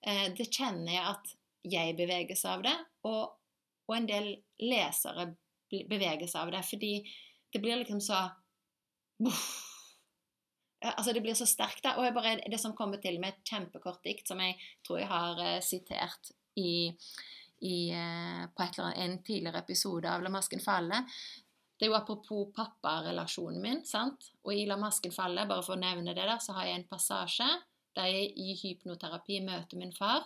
[0.07, 1.36] Eh, det kjenner jeg at
[1.67, 2.78] jeg beveges av det,
[3.09, 3.36] og,
[3.89, 4.32] og en del
[4.63, 6.93] lesere beveger beveges av det, fordi
[7.51, 8.30] det blir liksom så
[9.19, 9.76] Uff.
[10.80, 11.84] Ja, Altså Det blir så sterkt.
[11.84, 15.07] da, og bare, Det som kommer til med et kjempekort dikt, som jeg tror jeg
[15.07, 16.93] har uh, sitert i,
[17.61, 21.03] i, uh, på et eller annet, en tidligere episode av La masken falle
[21.78, 23.86] Det er jo apropos papparelasjonen min.
[23.86, 24.32] sant?
[24.43, 26.89] Og i La masken falle, bare for å nevne det, der, så har jeg en
[26.89, 27.49] passasje
[27.95, 30.25] der jeg i hypnoterapi møter min far.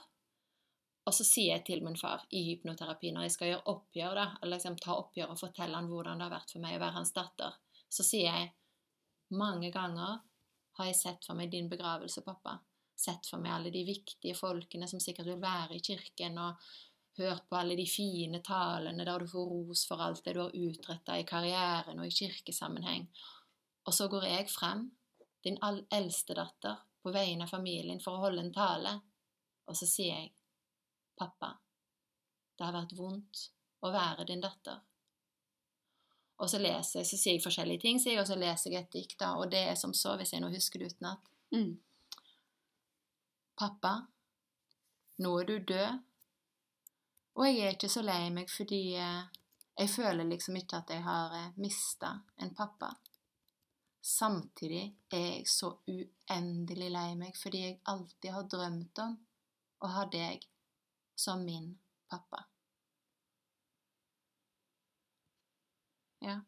[1.08, 4.26] Og så sier jeg til min far i hypnoterapi, når jeg skal gjøre oppgjør, da,
[4.42, 6.98] eller liksom ta oppgjør og fortelle han hvordan det har vært for meg å være
[7.00, 7.56] hans datter,
[7.90, 8.52] så sier jeg
[9.40, 10.20] mange ganger
[10.82, 12.58] har jeg sett for meg din begravelse, pappa.
[12.98, 16.60] Sett for meg alle de viktige folkene som sikkert vil være i kirken, og
[17.18, 20.56] hørt på alle de fine talene der du får ros for alt det du har
[20.56, 23.08] utretta i karrieren og i kirkesammenheng.
[23.88, 24.86] Og så går jeg frem,
[25.44, 28.94] din eldste datter, på vegne av familien for å holde en tale,
[29.66, 30.30] og så sier jeg,
[31.18, 31.56] pappa,
[32.58, 33.48] det har vært vondt
[33.82, 34.78] å være din datter.
[36.42, 38.86] Og så leser jeg, så sier jeg forskjellige ting, sier jeg, og så leser jeg
[38.86, 41.30] et dikt, da, og det er som så, hvis jeg nå husker det utenat.
[41.54, 41.76] Mm.
[43.62, 43.92] Pappa,
[45.22, 46.02] nå er du død,
[47.38, 49.22] og jeg er ikke så lei meg fordi eh,
[49.78, 52.12] jeg føler liksom ikke at jeg har eh, mista
[52.44, 52.92] en pappa.
[54.02, 54.84] Samtidig
[55.14, 59.16] er jeg så uendelig lei meg fordi jeg alltid har drømt om
[59.82, 60.44] å ha deg
[61.16, 61.70] som min
[62.10, 62.51] pappa.
[66.22, 66.40] Ja.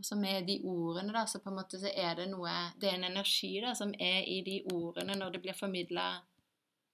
[0.00, 2.50] Og så med de ordene, da, så på en måte så er det noe
[2.80, 6.06] Det er en energi da, som er i de ordene når det blir formidla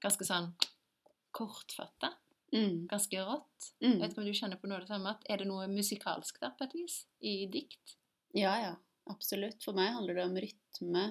[0.02, 0.50] ganske sånn
[1.36, 2.10] kortfatta.
[2.54, 2.86] Mm.
[2.90, 3.70] Ganske rått.
[3.82, 3.92] Mm.
[3.92, 5.12] Jeg vet ikke om du kjenner på noe av det samme.
[5.14, 6.98] At er det noe musikalsk der, på et vis?
[7.20, 7.96] I dikt?
[8.36, 8.74] Ja, ja.
[9.12, 9.62] Absolutt.
[9.62, 11.04] For meg handler det om rytme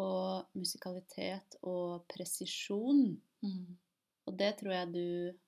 [0.00, 3.06] og musikalitet og presisjon.
[4.24, 5.40] Og det tror jeg du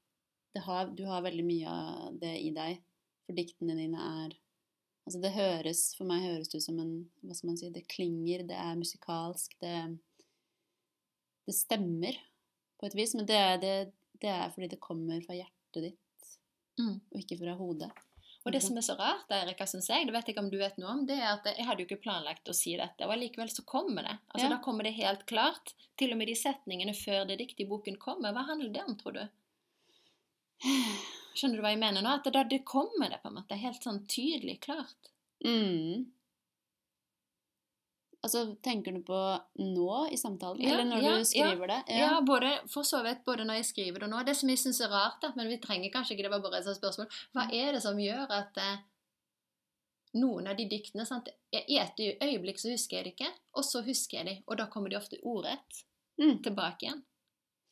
[0.56, 2.78] det har, Du har veldig mye av det i deg.
[3.26, 4.34] For diktene dine er
[5.06, 7.84] Altså det høres For meg høres det ut som en Hva skal man si Det
[7.90, 9.74] klinger, det er musikalsk, det
[11.46, 12.16] Det stemmer
[12.80, 13.14] på et vis.
[13.16, 13.74] Men det er, det,
[14.20, 16.02] det er fordi det kommer fra hjertet ditt,
[16.76, 16.98] Mm.
[17.08, 17.86] og ikke fra hodet.
[18.44, 20.76] Og det som er så rart, Erika, synes jeg, det vet jeg om du vet
[20.78, 23.48] noe om, det er at jeg hadde jo ikke planlagt å si dette, og allikevel
[23.50, 24.18] så kommer det.
[24.28, 24.50] Altså Ja.
[24.52, 25.72] Da kommer det helt klart.
[25.96, 28.34] Til og med de setningene før det diktet i boken kommer.
[28.36, 29.24] Hva handler det om, tror du?
[31.36, 32.14] Skjønner du hva jeg mener nå?
[32.16, 35.10] At da det kommer det på en måte helt sånn tydelig klart.
[35.44, 36.06] Mm.
[38.24, 39.18] Altså, tenker du på
[39.60, 41.76] nå i samtalen, Ja, eller når ja, du skriver det?
[41.94, 44.22] Ja, både, for så vidt både når jeg skriver det nå.
[44.26, 46.58] Det som jeg syns er rart, da, men vi trenger kanskje ikke det var bare
[46.64, 47.06] et spørsmål,
[47.36, 48.80] hva er det som gjør at eh,
[50.18, 51.28] noen av de diktene sant?
[51.54, 54.66] I et øyeblikk så husker jeg det ikke, og så husker jeg de, og da
[54.72, 55.84] kommer de ofte ordrett
[56.16, 56.38] Mm.
[56.40, 57.02] tilbake igjen.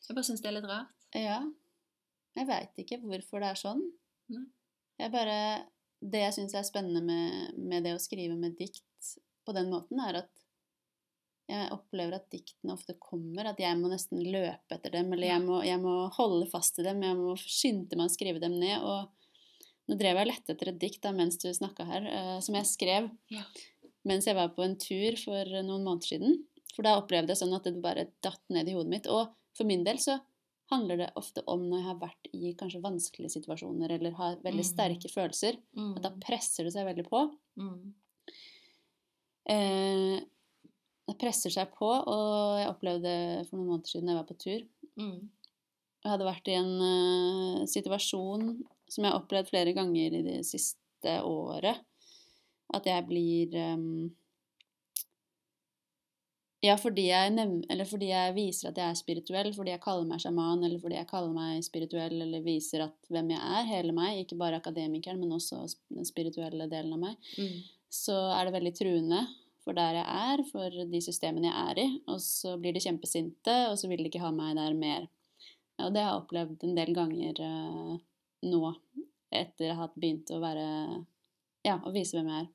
[0.04, 0.90] Så jeg bare syns det er litt rart.
[1.16, 1.38] Ja.
[2.34, 3.84] Jeg veit ikke hvorfor det er sånn.
[4.98, 5.36] Jeg bare
[6.04, 8.82] Det jeg syns er spennende med, med det å skrive med dikt
[9.46, 10.30] på den måten, er at
[11.48, 15.42] jeg opplever at diktene ofte kommer, at jeg må nesten løpe etter dem, eller jeg
[15.44, 18.80] må, jeg må holde fast i dem, jeg må skynde meg å skrive dem ned.
[18.80, 22.38] Og nå drev jeg og lette etter et dikt da mens du snakka her, uh,
[22.44, 23.44] som jeg skrev Ja.
[24.08, 26.38] mens jeg var på en tur for noen måneder siden.
[26.74, 29.06] For da opplevde jeg sånn at det bare datt ned i hodet mitt.
[29.06, 30.18] Og for min del så
[30.70, 34.64] handler det ofte om når jeg har vært i kanskje vanskelige situasjoner eller har veldig
[34.64, 34.70] Mm.
[34.72, 35.96] sterke følelser, Mm.
[35.96, 37.20] at da presser det seg veldig på.
[37.58, 37.94] Mm.
[39.50, 40.20] Eh,
[41.06, 44.38] det presser seg på, og jeg opplevde det for noen måneder siden jeg var på
[44.40, 44.62] tur.
[44.96, 45.28] Mm.
[46.04, 48.48] Jeg hadde vært i en uh, situasjon
[48.88, 51.80] som jeg har opplevd flere ganger i det siste året,
[52.74, 54.10] At jeg blir um,
[56.64, 60.06] Ja, fordi jeg, nevner, eller fordi jeg viser at jeg er spirituell, fordi jeg kaller
[60.08, 63.92] meg sjaman, eller fordi jeg kaller meg spirituell, eller viser at hvem jeg er, hele
[63.96, 65.60] meg, ikke bare akademikeren, men også
[65.92, 67.58] den spirituelle delen av meg, Mm.
[67.92, 69.20] så er det veldig truende
[69.64, 71.86] for der jeg er, for de systemene jeg er i.
[72.12, 75.08] Og så blir de kjempesinte, og så vil de ikke ha meg der mer.
[75.80, 77.94] Og det har jeg opplevd en del ganger uh,
[78.44, 78.74] nå,
[79.32, 80.66] etter jeg har begynt å være
[81.64, 82.48] Ja, å vise hvem jeg er.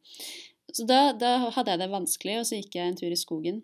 [0.69, 3.63] Så da, da hadde jeg det vanskelig, og så gikk jeg en tur i skogen.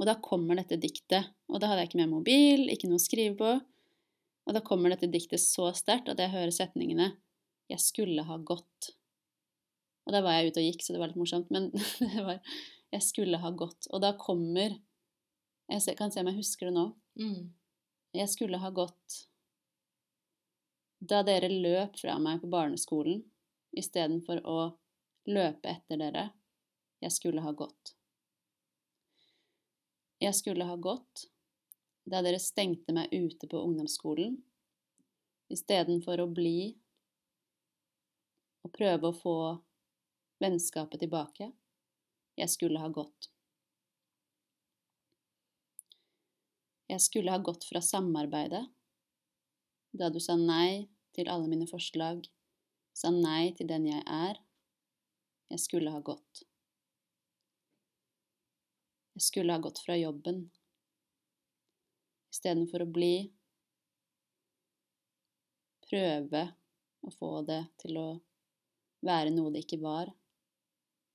[0.00, 1.30] Og da kommer dette diktet.
[1.50, 3.52] Og da hadde jeg ikke med mobil, ikke noe å skrive på.
[4.44, 7.14] Og da kommer dette diktet så sterkt at jeg hører setningene
[7.70, 8.90] 'Jeg skulle ha gått'.
[10.04, 11.70] Og da var jeg ute og gikk, så det var litt morsomt, men
[12.14, 12.40] det var
[12.92, 13.88] 'Jeg skulle ha gått'.
[13.92, 14.80] Og da kommer
[15.70, 16.92] Jeg kan se om jeg husker det nå.
[17.16, 17.54] Mm.
[18.12, 19.24] Jeg skulle ha gått
[21.00, 23.22] da dere løp fra meg på barneskolen,
[23.76, 24.58] istedenfor å
[25.26, 26.24] løpe etter dere.
[27.00, 27.94] Jeg skulle ha gått.
[30.24, 31.26] Jeg skulle ha gått
[32.08, 34.38] da dere stengte meg ute på ungdomsskolen,
[35.52, 36.72] istedenfor å bli
[38.64, 39.36] og prøve å få
[40.40, 41.50] vennskapet tilbake.
[42.40, 43.28] Jeg skulle ha gått.
[46.88, 48.64] Jeg skulle ha gått fra samarbeidet,
[49.92, 52.24] da du sa nei til alle mine forslag,
[52.96, 54.40] sa nei til den jeg er.
[55.52, 56.44] Jeg skulle ha gått.
[59.14, 60.48] Jeg skulle ha gått fra jobben,
[62.34, 63.14] istedenfor å bli,
[65.86, 66.48] prøve
[67.04, 68.08] å få det til å
[69.04, 70.10] være noe det ikke var.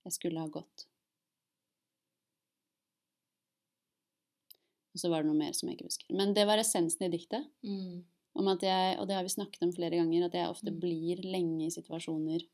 [0.07, 0.85] Jeg skulle ha gått.
[4.93, 6.13] Og så var det noe mer som jeg ikke husker.
[6.15, 7.45] Men det var essensen i diktet.
[7.65, 8.05] Mm.
[8.63, 10.79] Jeg, og det har vi snakket om flere ganger, at jeg ofte Mm.
[10.79, 12.45] blir lenge i situasjoner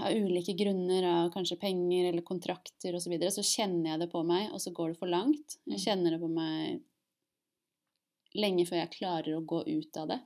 [0.00, 4.10] av ulike grunner, av kanskje penger eller kontrakter osv., så, videre, så kjenner jeg det
[4.12, 5.58] på meg, og så går det for langt.
[5.66, 5.84] Jeg Mm.
[5.84, 6.82] kjenner det på meg
[8.34, 10.20] lenge før jeg klarer å gå ut av det.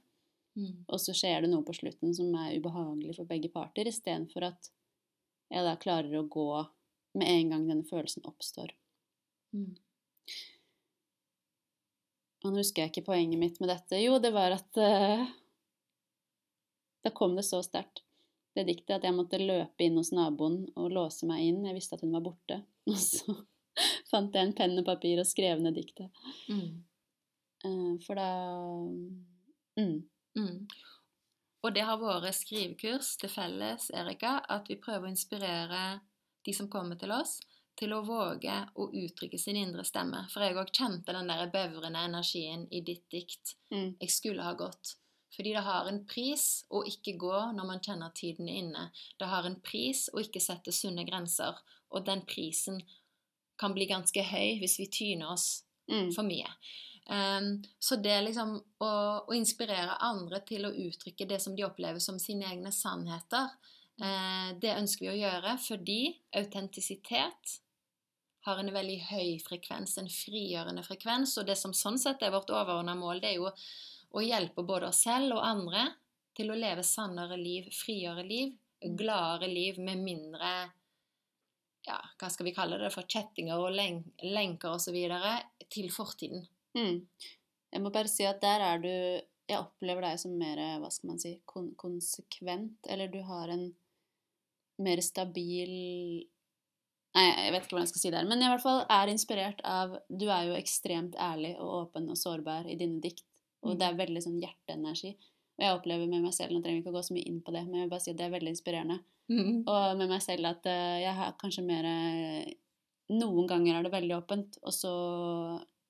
[0.56, 0.84] Mm.
[0.88, 4.70] Og så skjer det noe på slutten som er ubehagelig for begge parter, istedenfor at
[5.50, 6.66] jeg da klarer å gå
[7.14, 8.72] med en gang denne følelsen oppstår.
[9.54, 9.76] Mm.
[12.44, 13.98] Og nå husker jeg ikke poenget mitt med dette.
[14.02, 15.26] Jo, det var at uh,
[17.04, 18.02] Da kom det så sterkt,
[18.58, 21.64] det diktet, at jeg måtte løpe inn hos naboen og låse meg inn.
[21.68, 22.60] Jeg visste at hun var borte.
[22.90, 23.38] Og så
[24.10, 26.10] fant jeg en penn og papir og skrev ned diktet.
[26.50, 26.84] Mm.
[27.64, 28.30] Eh, for da
[29.78, 29.98] mm,
[30.38, 30.68] Mm.
[31.66, 35.80] Og det har vært skrivekurs til felles, Erika, at vi prøver å inspirere
[36.46, 37.38] de som kommer til oss,
[37.78, 40.24] til å våge å uttrykke sin indre stemme.
[40.32, 43.56] For jeg òg kjente den der bevrende energien i ditt dikt.
[43.74, 44.96] mm, Jeg skulle ha gått.
[45.36, 48.84] Fordi det har en pris å ikke gå når man kjenner tiden er inne.
[49.20, 51.58] Det har en pris å ikke sette sunne grenser.
[51.92, 52.80] Og den prisen
[53.58, 55.48] kan bli ganske høy hvis vi tyner oss
[55.90, 56.48] mm, for mye.
[57.08, 58.90] Um, så det liksom å,
[59.24, 63.48] å inspirere andre til å uttrykke det som de opplever som sine egne sannheter,
[64.02, 66.02] uh, det ønsker vi å gjøre fordi
[66.36, 67.56] autentisitet
[68.44, 71.34] har en veldig høy frekvens, en frigjørende frekvens.
[71.40, 73.50] Og det som sånn sett er vårt overordna mål, det er jo
[74.14, 75.84] å hjelpe både oss selv og andre
[76.36, 78.54] til å leve sannere liv, friere liv,
[78.98, 80.52] gladere liv med mindre
[81.88, 84.96] ja, hva skal vi kalle det for kjettinger og len lenker osv.
[85.72, 86.46] til fortiden.
[86.76, 87.02] mm.
[87.68, 88.94] Jeg må bare si at der er du
[89.48, 92.84] Jeg opplever deg som mer, hva skal man si, kon konsekvent.
[92.92, 93.70] Eller du har en
[94.84, 95.72] mer stabil
[97.16, 98.20] Nei, jeg vet ikke hvordan jeg skal si det.
[98.28, 102.10] Men jeg i hvert fall er inspirert av Du er jo ekstremt ærlig og åpen
[102.12, 103.24] og sårbar i dine dikt.
[103.62, 103.78] Og Mm.
[103.78, 105.10] det er veldig sånn hjerteenergi.
[105.58, 107.40] Og jeg opplever med meg selv Nå trenger vi ikke å gå så mye inn
[107.42, 108.98] på det, men jeg vil bare si at det er veldig inspirerende.
[109.66, 112.52] Og med meg selv at eh, jeg har kanskje mer eh,
[113.10, 114.90] Noen ganger er det veldig åpent, og så,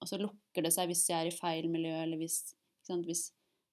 [0.00, 3.06] og så lukker det seg hvis jeg er i feil miljø, eller hvis, ikke sant,
[3.06, 3.32] hvis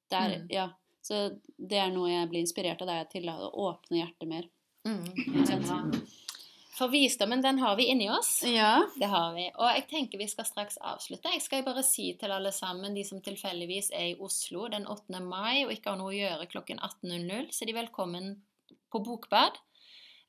[0.09, 0.47] det er, Mm.
[0.51, 0.67] Ja.
[1.05, 4.47] Så det er noe jeg blir inspirert av deg til, å åpne hjertet mer.
[4.87, 5.03] Mm,
[5.45, 6.01] det er.
[6.75, 8.43] For visdommen, den har vi inni oss.
[8.43, 8.87] Ja.
[8.99, 9.45] Det har vi.
[9.55, 11.31] Og jeg tenker vi skal straks avslutte.
[11.31, 15.21] Jeg skal bare si til alle sammen, de som tilfeldigvis er i Oslo den 8.
[15.23, 18.29] mai og ikke har noe å gjøre klokken 18.00, så er de velkommen
[18.91, 19.55] på Bokbad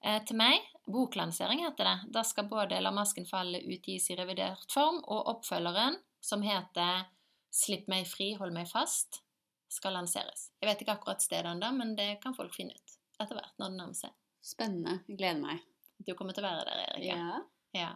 [0.07, 0.62] eh, til meg.
[0.86, 1.99] Boklansering heter det.
[2.14, 7.09] Da skal både La masken falle utgis i revidert form, og oppfølgeren, som heter
[7.57, 9.24] Slipp meg fri, hold meg fast,
[9.72, 10.51] skal lanseres.
[10.61, 13.72] Jeg vet ikke akkurat stedet ennå, men det kan folk finne ut etter hvert når
[13.72, 14.20] det nærmer seg.
[14.44, 15.01] Spennende.
[15.09, 15.64] Gleder meg.
[16.05, 17.16] Du kommer til å være der, Erika.
[17.16, 17.40] Ja.
[17.76, 17.90] Ja.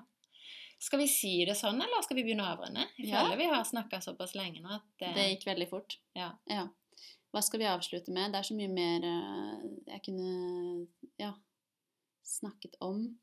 [0.81, 2.87] Skal vi si det sånn, eller skal vi begynne å avrunde?
[2.99, 3.25] Jeg Ja.
[3.25, 5.97] føler vi har snakka såpass lenge nå at eh, Det gikk veldig fort.
[6.17, 6.33] Ja.
[7.33, 8.33] Hva skal vi avslutte med?
[8.33, 10.87] Det er så mye mer eh, jeg kunne
[11.19, 11.35] Ja.
[12.25, 13.19] snakket om.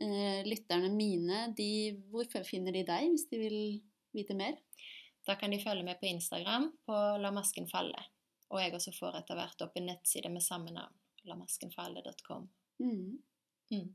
[0.00, 3.82] Eh, lytterne mine, de, hvor finner de deg hvis de vil
[4.14, 4.58] vite mer?
[5.26, 7.98] Da kan de følge med på Instagram på La masken falle.
[8.50, 10.94] Og jeg også får etter hvert opp en nettside med samme navn.
[11.26, 12.48] Lamaskenfalle.com.
[12.80, 13.18] Mm.
[13.72, 13.88] Mm.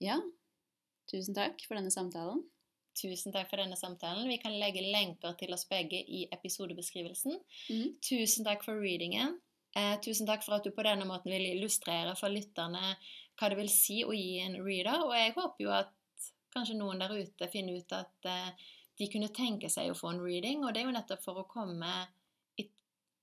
[0.00, 0.16] Ja,
[1.10, 2.42] tusen takk for denne samtalen.
[2.96, 4.28] Tusen takk for denne samtalen.
[4.28, 7.38] Vi kan legge lenker til oss begge i episodebeskrivelsen.
[7.70, 7.94] Mm.
[8.04, 9.38] Tusen takk for readingen.
[9.76, 12.96] Eh, tusen takk for at du på denne måten vil illustrere for lytterne
[13.38, 15.04] hva det vil si å gi en reader.
[15.06, 15.94] Og jeg håper jo at
[16.54, 18.70] kanskje noen der ute finner ut at eh,
[19.00, 20.64] de kunne tenke seg å få en reading.
[20.64, 21.92] Og det er jo nettopp for å komme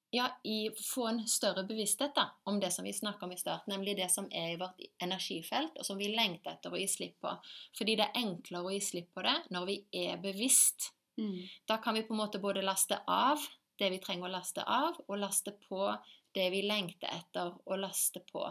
[0.09, 3.67] ja, i, få en større bevissthet da, om det som vi snakka om i start,
[3.67, 7.19] nemlig det som er i vårt energifelt, og som vi lengter etter å gi slipp
[7.23, 7.33] på.
[7.77, 10.93] Fordi det er enklere å gi slipp på det når vi er bevisst.
[11.19, 11.41] Mm.
[11.67, 13.43] Da kan vi på en måte både laste av
[13.77, 15.91] det vi trenger å laste av, og laste på
[16.33, 18.41] det vi lengter etter å laste på.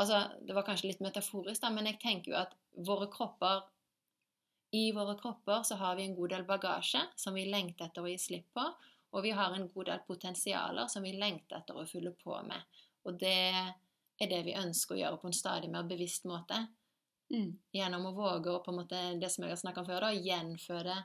[0.00, 3.62] Altså, Det var kanskje litt metaforisk, da, men jeg tenker jo at våre kropper
[4.74, 8.10] i våre kropper så har vi en god del bagasje som vi lengter etter å
[8.10, 8.64] gi slipp på,
[9.14, 12.80] og vi har en god del potensialer som vi lengter etter å fylle på med.
[13.06, 16.58] Og det er det vi ønsker å gjøre på en stadig mer bevisst måte.
[17.30, 17.52] Mm.
[17.72, 20.10] Gjennom å våge å på en måte, det som jeg har snakka om før, da,
[20.12, 20.96] gjenføde,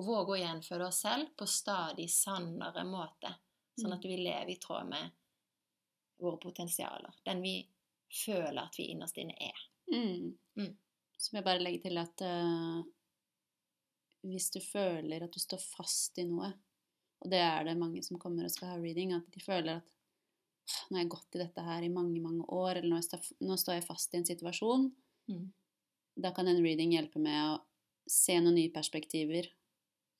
[0.00, 3.34] og våge å gjenføde oss selv på stadig sannere måte.
[3.76, 3.98] Sånn Mm.
[3.98, 5.10] at vi lever i tråd med
[6.20, 7.14] våre potensialer.
[7.24, 7.68] Den vi
[8.24, 9.62] føler at vi innerst inne er.
[9.92, 10.38] Mm.
[10.56, 10.76] Mm.
[11.16, 12.82] Så må jeg bare legge til at uh,
[14.22, 16.52] hvis du føler at du står fast i noe,
[17.22, 19.88] og det er det mange som kommer og skal ha reading, at de føler at
[20.90, 23.56] nå har jeg gått i dette her i mange, mange år, eller nå, jeg nå
[23.58, 24.92] står jeg fast i en situasjon,
[25.30, 25.52] Mm.
[26.18, 27.60] da kan en reading hjelpe med å
[28.10, 29.46] se noen nye perspektiver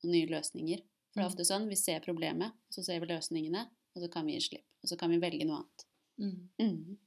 [0.05, 0.79] og nye løsninger.
[1.13, 1.33] For det er Mm.
[1.33, 4.65] ofte sånn, vi ser problemet, så ser vi løsningene, og så kan vi gi slipp.
[4.83, 5.85] Og så kan vi velge noe annet.
[6.19, 6.49] Mm.
[6.61, 6.99] Mm.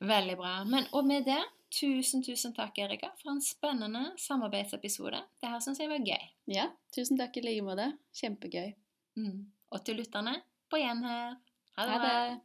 [0.00, 0.64] Veldig bra.
[0.64, 1.40] Men, og med det,
[1.72, 5.22] tusen, tusen takk, Erika, for en spennende samarbeidsepisode.
[5.40, 6.30] Det her syns jeg var gøy.
[6.52, 7.90] Ja, tusen takk i like måte.
[8.20, 8.72] Kjempegøy.
[9.18, 9.44] Mm.
[9.72, 10.38] Og til lytterne,
[10.70, 11.36] på igjen her.
[11.78, 11.92] Ha det.
[11.92, 12.40] Ha det!